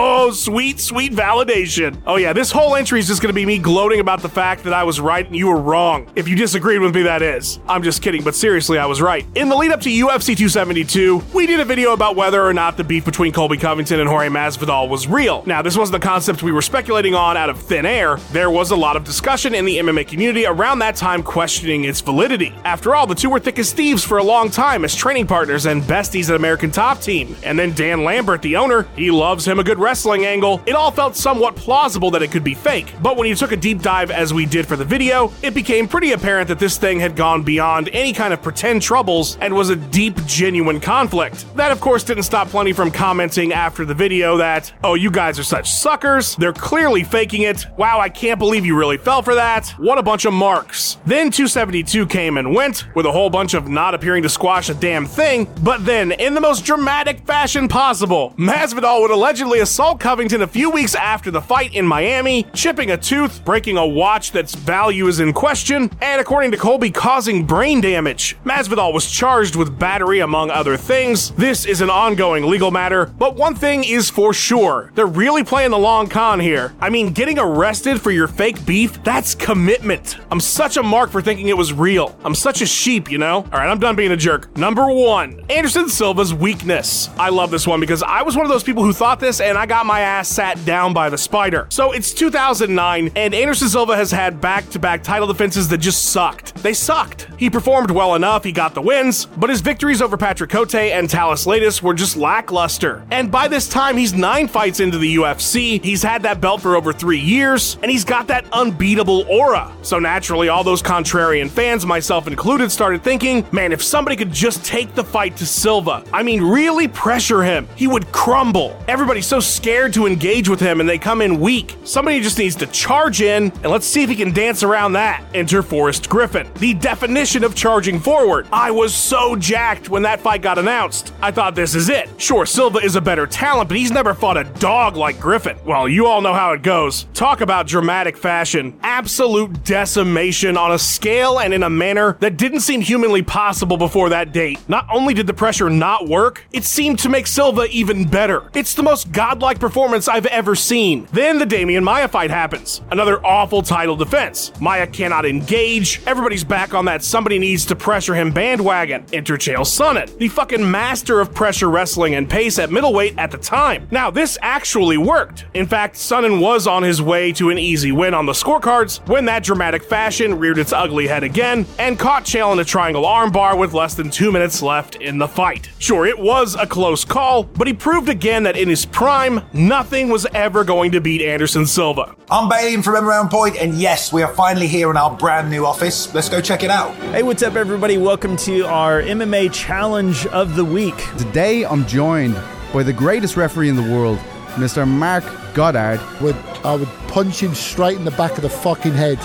Oh, 0.00 0.30
sweet, 0.32 0.80
sweet 0.80 1.12
validation. 1.12 2.00
Oh, 2.06 2.16
yeah, 2.16 2.32
this 2.32 2.50
whole 2.50 2.76
entry 2.76 2.98
is 3.00 3.06
just 3.06 3.22
gonna 3.22 3.32
be 3.32 3.46
me 3.46 3.58
gloating 3.58 4.00
about 4.00 4.20
the 4.20 4.28
fact 4.28 4.64
that 4.64 4.72
I 4.72 4.84
was 4.84 5.00
right 5.00 5.24
and 5.26 5.34
you 5.34 5.46
were 5.48 5.60
wrong. 5.60 6.10
If 6.16 6.28
you 6.28 6.36
disagreed 6.36 6.80
with 6.80 6.94
me, 6.94 7.02
that 7.02 7.22
is. 7.22 7.58
I'm 7.68 7.82
just 7.82 8.02
kidding, 8.02 8.22
but 8.22 8.34
seriously, 8.34 8.78
I 8.78 8.86
was 8.86 9.00
right. 9.00 9.24
In 9.34 9.48
the 9.48 9.56
lead 9.56 9.70
up 9.70 9.80
to 9.82 9.90
UFC 9.90 10.36
272, 10.36 11.22
we 11.32 11.46
did 11.46 11.60
a 11.60 11.64
video 11.64 11.92
about 11.92 12.16
whether 12.16 12.42
or 12.42 12.52
not 12.52 12.76
the 12.76 12.84
beef 12.84 13.04
between 13.04 13.32
Colby 13.32 13.56
Covington 13.56 14.00
and 14.00 14.08
Jorge 14.08 14.28
Masvidal 14.28 14.88
was 14.88 15.06
real. 15.06 15.42
Now, 15.46 15.62
this 15.62 15.76
wasn't 15.76 16.00
the 16.00 16.06
concept 16.06 16.42
we 16.42 16.52
were 16.52 16.62
speculating 16.62 17.14
on 17.14 17.36
out 17.36 17.48
of 17.50 17.60
thin 17.60 17.86
air. 17.86 18.16
There 18.32 18.50
was 18.50 18.70
a 18.70 18.76
lot 18.76 18.96
of 18.96 19.04
discussion 19.04 19.54
in 19.54 19.64
the 19.64 19.78
MMA 19.78 20.06
community 20.08 20.46
around 20.46 20.80
that 20.80 20.96
time 20.96 21.22
questioning 21.22 21.84
its 21.84 22.00
validity. 22.00 22.52
After 22.64 22.94
all, 22.94 23.06
the 23.06 23.14
two 23.14 23.30
were 23.30 23.40
thick 23.40 23.58
as 23.58 23.72
thieves 23.72 24.04
for 24.04 24.18
a 24.18 24.22
long 24.22 24.50
time 24.50 24.84
as 24.84 24.94
training 24.94 25.26
partners 25.26 25.66
and 25.66 25.82
besties 25.82 26.28
at 26.28 26.36
American 26.36 26.70
Top 26.70 27.00
Team. 27.00 27.36
And 27.42 27.58
then 27.58 27.72
Dan 27.72 28.04
Lambert, 28.04 28.42
the 28.42 28.56
owner, 28.56 28.82
he 28.96 29.10
loves 29.28 29.46
him 29.46 29.58
a 29.58 29.62
good 29.62 29.78
wrestling 29.78 30.24
angle. 30.24 30.58
It 30.64 30.74
all 30.74 30.90
felt 30.90 31.14
somewhat 31.14 31.54
plausible 31.54 32.10
that 32.12 32.22
it 32.22 32.30
could 32.30 32.42
be 32.42 32.54
fake, 32.54 32.94
but 33.02 33.18
when 33.18 33.28
you 33.28 33.34
took 33.34 33.52
a 33.52 33.56
deep 33.56 33.82
dive 33.82 34.10
as 34.10 34.32
we 34.32 34.46
did 34.46 34.66
for 34.66 34.74
the 34.74 34.86
video, 34.86 35.30
it 35.42 35.52
became 35.52 35.86
pretty 35.86 36.12
apparent 36.12 36.48
that 36.48 36.58
this 36.58 36.78
thing 36.78 36.98
had 36.98 37.14
gone 37.14 37.42
beyond 37.42 37.90
any 37.92 38.14
kind 38.14 38.32
of 38.32 38.40
pretend 38.40 38.80
troubles 38.80 39.36
and 39.42 39.52
was 39.52 39.68
a 39.68 39.76
deep, 39.76 40.16
genuine 40.24 40.80
conflict. 40.80 41.44
That, 41.56 41.72
of 41.72 41.78
course, 41.78 42.04
didn't 42.04 42.22
stop 42.22 42.48
plenty 42.48 42.72
from 42.72 42.90
commenting 42.90 43.52
after 43.52 43.84
the 43.84 43.92
video 43.92 44.38
that, 44.38 44.72
oh, 44.82 44.94
you 44.94 45.10
guys 45.10 45.38
are 45.38 45.44
such 45.44 45.70
suckers, 45.70 46.34
they're 46.36 46.54
clearly 46.54 47.04
faking 47.04 47.42
it, 47.42 47.66
wow, 47.76 48.00
I 48.00 48.08
can't 48.08 48.38
believe 48.38 48.64
you 48.64 48.78
really 48.78 48.96
fell 48.96 49.20
for 49.20 49.34
that, 49.34 49.68
what 49.76 49.98
a 49.98 50.02
bunch 50.02 50.24
of 50.24 50.32
marks. 50.32 50.96
Then 51.04 51.30
272 51.30 52.06
came 52.06 52.38
and 52.38 52.54
went, 52.54 52.86
with 52.94 53.04
a 53.04 53.12
whole 53.12 53.28
bunch 53.28 53.52
of 53.52 53.68
not 53.68 53.92
appearing 53.92 54.22
to 54.22 54.30
squash 54.30 54.70
a 54.70 54.74
damn 54.74 55.04
thing, 55.04 55.46
but 55.62 55.84
then, 55.84 56.12
in 56.12 56.32
the 56.32 56.40
most 56.40 56.64
dramatic 56.64 57.26
fashion 57.26 57.68
possible, 57.68 58.32
Masvidal 58.38 59.02
would 59.02 59.17
allegedly 59.18 59.58
assault 59.58 59.98
Covington 59.98 60.42
a 60.42 60.46
few 60.46 60.70
weeks 60.70 60.94
after 60.94 61.28
the 61.32 61.40
fight 61.40 61.74
in 61.74 61.84
Miami, 61.84 62.46
chipping 62.54 62.92
a 62.92 62.96
tooth, 62.96 63.44
breaking 63.44 63.76
a 63.76 63.84
watch 63.84 64.30
that's 64.30 64.54
value 64.54 65.08
is 65.08 65.18
in 65.18 65.32
question, 65.32 65.90
and 66.00 66.20
according 66.20 66.52
to 66.52 66.56
Colby, 66.56 66.92
causing 66.92 67.44
brain 67.44 67.80
damage. 67.80 68.36
Masvidal 68.44 68.92
was 68.92 69.10
charged 69.10 69.56
with 69.56 69.76
battery, 69.76 70.20
among 70.20 70.50
other 70.50 70.76
things. 70.76 71.32
This 71.32 71.66
is 71.66 71.80
an 71.80 71.90
ongoing 71.90 72.44
legal 72.44 72.70
matter, 72.70 73.06
but 73.06 73.34
one 73.34 73.56
thing 73.56 73.82
is 73.82 74.08
for 74.08 74.32
sure 74.32 74.92
they're 74.94 75.06
really 75.06 75.42
playing 75.42 75.72
the 75.72 75.78
long 75.78 76.06
con 76.06 76.38
here. 76.38 76.72
I 76.78 76.88
mean, 76.88 77.12
getting 77.12 77.40
arrested 77.40 78.00
for 78.00 78.12
your 78.12 78.28
fake 78.28 78.64
beef, 78.64 79.02
that's 79.02 79.34
commitment. 79.34 80.16
I'm 80.30 80.38
such 80.38 80.76
a 80.76 80.82
mark 80.84 81.10
for 81.10 81.20
thinking 81.20 81.48
it 81.48 81.56
was 81.56 81.72
real. 81.72 82.16
I'm 82.22 82.36
such 82.36 82.62
a 82.62 82.66
sheep, 82.66 83.10
you 83.10 83.18
know? 83.18 83.38
Alright, 83.38 83.68
I'm 83.68 83.80
done 83.80 83.96
being 83.96 84.12
a 84.12 84.16
jerk. 84.16 84.56
Number 84.56 84.86
one, 84.86 85.44
Anderson 85.50 85.88
Silva's 85.88 86.32
weakness. 86.32 87.10
I 87.18 87.30
love 87.30 87.50
this 87.50 87.66
one 87.66 87.80
because 87.80 88.04
I 88.04 88.22
was 88.22 88.36
one 88.36 88.46
of 88.46 88.52
those 88.52 88.62
people 88.62 88.84
who 88.84 88.92
thought 88.92 89.07
this 89.16 89.40
and 89.40 89.58
I 89.58 89.66
got 89.66 89.86
my 89.86 90.00
ass 90.00 90.28
sat 90.28 90.64
down 90.64 90.92
by 90.92 91.10
the 91.10 91.18
spider. 91.18 91.66
So 91.70 91.92
it's 91.92 92.12
2009, 92.12 93.12
and 93.16 93.34
Anderson 93.34 93.68
Silva 93.68 93.96
has 93.96 94.10
had 94.10 94.40
back 94.40 94.68
to 94.70 94.78
back 94.78 95.02
title 95.02 95.26
defenses 95.26 95.68
that 95.68 95.78
just 95.78 96.06
sucked. 96.06 96.54
They 96.56 96.74
sucked. 96.74 97.28
He 97.38 97.50
performed 97.50 97.90
well 97.90 98.14
enough, 98.14 98.44
he 98.44 98.52
got 98.52 98.74
the 98.74 98.82
wins, 98.82 99.26
but 99.26 99.50
his 99.50 99.60
victories 99.60 100.02
over 100.02 100.16
Patrick 100.16 100.50
Cote 100.50 100.74
and 100.74 101.10
Thales 101.10 101.46
Leites 101.46 101.80
were 101.82 101.94
just 101.94 102.16
lackluster. 102.16 103.04
And 103.10 103.30
by 103.30 103.48
this 103.48 103.68
time, 103.68 103.96
he's 103.96 104.12
nine 104.12 104.48
fights 104.48 104.80
into 104.80 104.98
the 104.98 105.16
UFC, 105.16 105.82
he's 105.82 106.02
had 106.02 106.22
that 106.22 106.40
belt 106.40 106.60
for 106.60 106.76
over 106.76 106.92
three 106.92 107.18
years, 107.18 107.78
and 107.82 107.90
he's 107.90 108.04
got 108.04 108.26
that 108.26 108.44
unbeatable 108.52 109.24
aura. 109.28 109.72
So 109.82 109.98
naturally, 109.98 110.48
all 110.48 110.62
those 110.64 110.82
contrarian 110.82 111.48
fans, 111.48 111.86
myself 111.86 112.26
included, 112.26 112.70
started 112.70 113.02
thinking, 113.02 113.46
man, 113.52 113.72
if 113.72 113.82
somebody 113.82 114.16
could 114.16 114.32
just 114.32 114.64
take 114.64 114.94
the 114.94 115.04
fight 115.04 115.36
to 115.38 115.46
Silva, 115.46 116.04
I 116.12 116.22
mean, 116.22 116.42
really 116.42 116.88
pressure 116.88 117.42
him, 117.42 117.68
he 117.76 117.86
would 117.86 118.10
crumble. 118.12 118.76
Everybody's 118.98 119.28
so 119.28 119.38
scared 119.38 119.92
to 119.92 120.08
engage 120.08 120.48
with 120.48 120.58
him 120.58 120.80
and 120.80 120.88
they 120.88 120.98
come 120.98 121.22
in 121.22 121.38
weak. 121.38 121.76
Somebody 121.84 122.20
just 122.20 122.36
needs 122.36 122.56
to 122.56 122.66
charge 122.66 123.22
in 123.22 123.52
and 123.62 123.66
let's 123.66 123.86
see 123.86 124.02
if 124.02 124.10
he 124.10 124.16
can 124.16 124.32
dance 124.32 124.64
around 124.64 124.94
that. 124.94 125.22
Enter 125.34 125.62
Forrest 125.62 126.08
Griffin, 126.08 126.50
the 126.54 126.74
definition 126.74 127.44
of 127.44 127.54
charging 127.54 128.00
forward. 128.00 128.48
I 128.52 128.72
was 128.72 128.92
so 128.92 129.36
jacked 129.36 129.88
when 129.88 130.02
that 130.02 130.20
fight 130.20 130.42
got 130.42 130.58
announced. 130.58 131.14
I 131.22 131.30
thought 131.30 131.54
this 131.54 131.76
is 131.76 131.88
it. 131.88 132.10
Sure, 132.20 132.44
Silva 132.44 132.78
is 132.78 132.96
a 132.96 133.00
better 133.00 133.24
talent, 133.24 133.68
but 133.68 133.78
he's 133.78 133.92
never 133.92 134.14
fought 134.14 134.36
a 134.36 134.42
dog 134.58 134.96
like 134.96 135.20
Griffin. 135.20 135.56
Well, 135.64 135.88
you 135.88 136.06
all 136.06 136.20
know 136.20 136.34
how 136.34 136.50
it 136.50 136.62
goes. 136.64 137.04
Talk 137.14 137.40
about 137.40 137.68
dramatic 137.68 138.16
fashion. 138.16 138.76
Absolute 138.82 139.62
decimation 139.62 140.56
on 140.56 140.72
a 140.72 140.78
scale 140.78 141.38
and 141.38 141.54
in 141.54 141.62
a 141.62 141.70
manner 141.70 142.16
that 142.18 142.36
didn't 142.36 142.62
seem 142.62 142.80
humanly 142.80 143.22
possible 143.22 143.76
before 143.76 144.08
that 144.08 144.32
date. 144.32 144.58
Not 144.68 144.88
only 144.92 145.14
did 145.14 145.28
the 145.28 145.34
pressure 145.34 145.70
not 145.70 146.08
work, 146.08 146.44
it 146.52 146.64
seemed 146.64 146.98
to 146.98 147.08
make 147.08 147.28
Silva 147.28 147.68
even 147.70 148.04
better. 148.04 148.50
It's 148.54 148.74
the 148.74 148.87
most 148.88 149.12
godlike 149.12 149.60
performance 149.60 150.08
I've 150.08 150.24
ever 150.24 150.54
seen. 150.54 151.06
Then 151.12 151.38
the 151.38 151.44
Demian 151.44 151.82
Maia 151.82 152.08
fight 152.08 152.30
happens. 152.30 152.80
Another 152.90 153.22
awful 153.22 153.60
title 153.60 153.96
defense. 153.96 154.50
Maia 154.62 154.86
cannot 154.86 155.26
engage. 155.26 156.00
Everybody's 156.06 156.42
back 156.42 156.72
on 156.72 156.86
that 156.86 157.04
somebody 157.04 157.38
needs 157.38 157.66
to 157.66 157.76
pressure 157.76 158.14
him 158.14 158.32
bandwagon. 158.32 159.04
Enter 159.12 159.36
Chael 159.36 159.66
Sonnen, 159.66 160.16
the 160.16 160.28
fucking 160.28 160.70
master 160.70 161.20
of 161.20 161.34
pressure 161.34 161.68
wrestling 161.68 162.14
and 162.14 162.30
pace 162.30 162.58
at 162.58 162.70
middleweight 162.70 163.18
at 163.18 163.30
the 163.30 163.36
time. 163.36 163.86
Now, 163.90 164.10
this 164.10 164.38
actually 164.40 164.96
worked. 164.96 165.44
In 165.52 165.66
fact, 165.66 165.96
Sonnen 165.96 166.40
was 166.40 166.66
on 166.66 166.82
his 166.82 167.02
way 167.02 167.30
to 167.32 167.50
an 167.50 167.58
easy 167.58 167.92
win 167.92 168.14
on 168.14 168.24
the 168.24 168.32
scorecards 168.32 169.06
when 169.06 169.26
that 169.26 169.42
dramatic 169.42 169.82
fashion 169.82 170.38
reared 170.38 170.56
its 170.56 170.72
ugly 170.72 171.06
head 171.06 171.24
again 171.24 171.66
and 171.78 171.98
caught 171.98 172.24
Chael 172.24 172.54
in 172.54 172.58
a 172.58 172.64
triangle 172.64 173.04
armbar 173.04 173.58
with 173.58 173.74
less 173.74 173.92
than 173.92 174.08
two 174.08 174.32
minutes 174.32 174.62
left 174.62 174.94
in 174.96 175.18
the 175.18 175.28
fight. 175.28 175.68
Sure, 175.78 176.06
it 176.06 176.18
was 176.18 176.54
a 176.54 176.66
close 176.66 177.04
call, 177.04 177.42
but 177.42 177.66
he 177.66 177.74
proved 177.74 178.08
again 178.08 178.44
that 178.44 178.56
in 178.56 178.66
his 178.70 178.77
prime, 178.84 179.40
nothing 179.52 180.08
was 180.08 180.26
ever 180.34 180.64
going 180.64 180.92
to 180.92 181.00
beat 181.00 181.22
Anderson 181.22 181.66
Silva. 181.66 182.14
I'm 182.30 182.48
Bailey 182.48 182.82
from 182.82 182.94
MMA 182.94 183.24
On 183.24 183.28
Point, 183.28 183.56
and 183.56 183.74
yes, 183.74 184.12
we 184.12 184.22
are 184.22 184.32
finally 184.34 184.66
here 184.66 184.90
in 184.90 184.96
our 184.96 185.16
brand 185.16 185.50
new 185.50 185.64
office. 185.64 186.12
Let's 186.14 186.28
go 186.28 186.40
check 186.40 186.62
it 186.62 186.70
out. 186.70 186.94
Hey, 187.12 187.22
what's 187.22 187.42
up, 187.42 187.56
everybody? 187.56 187.98
Welcome 187.98 188.36
to 188.38 188.62
our 188.62 189.02
MMA 189.02 189.52
Challenge 189.52 190.26
of 190.26 190.56
the 190.56 190.64
Week. 190.64 190.96
Today, 191.16 191.64
I'm 191.64 191.86
joined 191.86 192.34
by 192.72 192.82
the 192.82 192.92
greatest 192.92 193.36
referee 193.36 193.68
in 193.68 193.76
the 193.76 193.82
world, 193.82 194.18
Mr. 194.54 194.86
Marc 194.86 195.24
Goddard. 195.54 196.00
Would 196.20 196.36
I 196.64 196.74
would 196.74 196.88
punch 197.08 197.40
him 197.40 197.54
straight 197.54 197.96
in 197.96 198.04
the 198.04 198.10
back 198.12 198.32
of 198.32 198.42
the 198.42 198.50
fucking 198.50 198.92
head. 198.92 199.18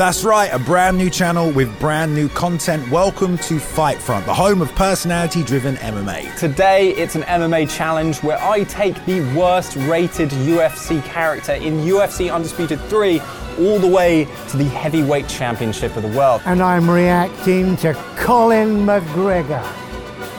That's 0.00 0.24
right, 0.24 0.50
a 0.50 0.58
brand 0.58 0.96
new 0.96 1.10
channel 1.10 1.50
with 1.50 1.78
brand 1.78 2.14
new 2.14 2.30
content. 2.30 2.90
Welcome 2.90 3.36
to 3.36 3.58
Fight 3.58 3.98
Front, 3.98 4.24
the 4.24 4.32
home 4.32 4.62
of 4.62 4.74
personality 4.74 5.42
driven 5.42 5.76
MMA. 5.76 6.38
Today, 6.38 6.92
it's 6.92 7.16
an 7.16 7.22
MMA 7.24 7.68
challenge 7.68 8.22
where 8.22 8.42
I 8.42 8.64
take 8.64 8.94
the 9.04 9.20
worst 9.36 9.76
rated 9.76 10.30
UFC 10.30 11.04
character 11.04 11.52
in 11.52 11.80
UFC 11.80 12.34
Undisputed 12.34 12.80
3 12.84 13.20
all 13.58 13.78
the 13.78 13.88
way 13.88 14.24
to 14.48 14.56
the 14.56 14.64
heavyweight 14.64 15.28
championship 15.28 15.94
of 15.96 16.02
the 16.02 16.18
world. 16.18 16.40
And 16.46 16.62
I'm 16.62 16.88
reacting 16.88 17.76
to 17.76 17.92
Colin 18.16 18.86
McGregor. 18.86 19.79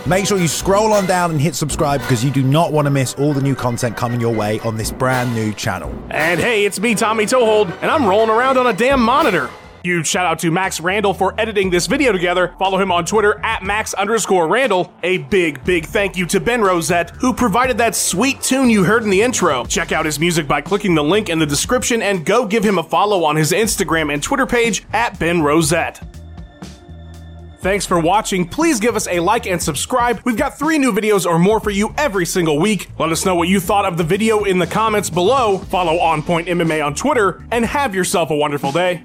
Make 0.07 0.25
sure 0.25 0.39
you 0.39 0.47
scroll 0.47 0.93
on 0.93 1.05
down 1.05 1.29
and 1.29 1.39
hit 1.39 1.53
subscribe 1.53 2.01
because 2.01 2.25
you 2.25 2.31
do 2.31 2.41
not 2.41 2.73
want 2.73 2.87
to 2.87 2.89
miss 2.89 3.13
all 3.15 3.33
the 3.33 3.41
new 3.41 3.53
content 3.53 3.95
coming 3.95 4.19
your 4.19 4.33
way 4.33 4.59
on 4.61 4.75
this 4.75 4.91
brand 4.91 5.35
new 5.35 5.53
channel. 5.53 5.93
And 6.09 6.39
hey, 6.39 6.65
it's 6.65 6.79
me, 6.79 6.95
Tommy 6.95 7.25
Toehold, 7.25 7.71
and 7.81 7.91
I'm 7.91 8.05
rolling 8.05 8.31
around 8.31 8.57
on 8.57 8.65
a 8.65 8.73
damn 8.73 8.99
monitor. 8.99 9.49
Huge 9.83 10.07
shout 10.07 10.25
out 10.25 10.39
to 10.39 10.51
Max 10.51 10.79
Randall 10.79 11.13
for 11.13 11.39
editing 11.39 11.69
this 11.69 11.87
video 11.87 12.11
together. 12.11 12.53
Follow 12.59 12.79
him 12.79 12.91
on 12.91 13.05
Twitter 13.05 13.39
at 13.43 13.63
Max 13.63 13.93
underscore 13.95 14.47
Randall. 14.47 14.93
A 15.03 15.19
big, 15.19 15.63
big 15.63 15.85
thank 15.85 16.17
you 16.17 16.25
to 16.27 16.39
Ben 16.39 16.61
Rosette, 16.61 17.11
who 17.11 17.33
provided 17.33 17.77
that 17.79 17.95
sweet 17.95 18.41
tune 18.41 18.69
you 18.69 18.83
heard 18.83 19.03
in 19.03 19.09
the 19.09 19.21
intro. 19.21 19.65
Check 19.65 19.91
out 19.91 20.05
his 20.05 20.19
music 20.19 20.47
by 20.47 20.61
clicking 20.61 20.93
the 20.93 21.03
link 21.03 21.29
in 21.29 21.39
the 21.39 21.47
description 21.47 22.01
and 22.01 22.25
go 22.25 22.45
give 22.45 22.63
him 22.63 22.77
a 22.77 22.83
follow 22.83 23.23
on 23.23 23.35
his 23.35 23.51
Instagram 23.51 24.13
and 24.13 24.21
Twitter 24.21 24.45
page 24.45 24.83
at 24.93 25.17
Ben 25.19 25.41
Rosette. 25.41 26.10
Thanks 27.61 27.85
for 27.85 27.99
watching. 27.99 28.47
Please 28.47 28.79
give 28.79 28.95
us 28.95 29.07
a 29.07 29.19
like 29.19 29.45
and 29.45 29.61
subscribe. 29.61 30.19
We've 30.25 30.35
got 30.35 30.57
three 30.57 30.79
new 30.79 30.91
videos 30.91 31.27
or 31.27 31.37
more 31.37 31.59
for 31.59 31.69
you 31.69 31.93
every 31.95 32.25
single 32.25 32.57
week. 32.57 32.89
Let 32.97 33.11
us 33.11 33.23
know 33.23 33.35
what 33.35 33.49
you 33.49 33.59
thought 33.59 33.85
of 33.85 33.97
the 33.97 34.03
video 34.03 34.45
in 34.45 34.57
the 34.57 34.65
comments 34.65 35.11
below. 35.11 35.59
Follow 35.59 35.99
On 35.99 36.23
Point 36.23 36.47
MMA 36.47 36.83
on 36.83 36.95
Twitter 36.95 37.43
and 37.51 37.63
have 37.63 37.93
yourself 37.93 38.31
a 38.31 38.35
wonderful 38.35 38.71
day. 38.71 39.03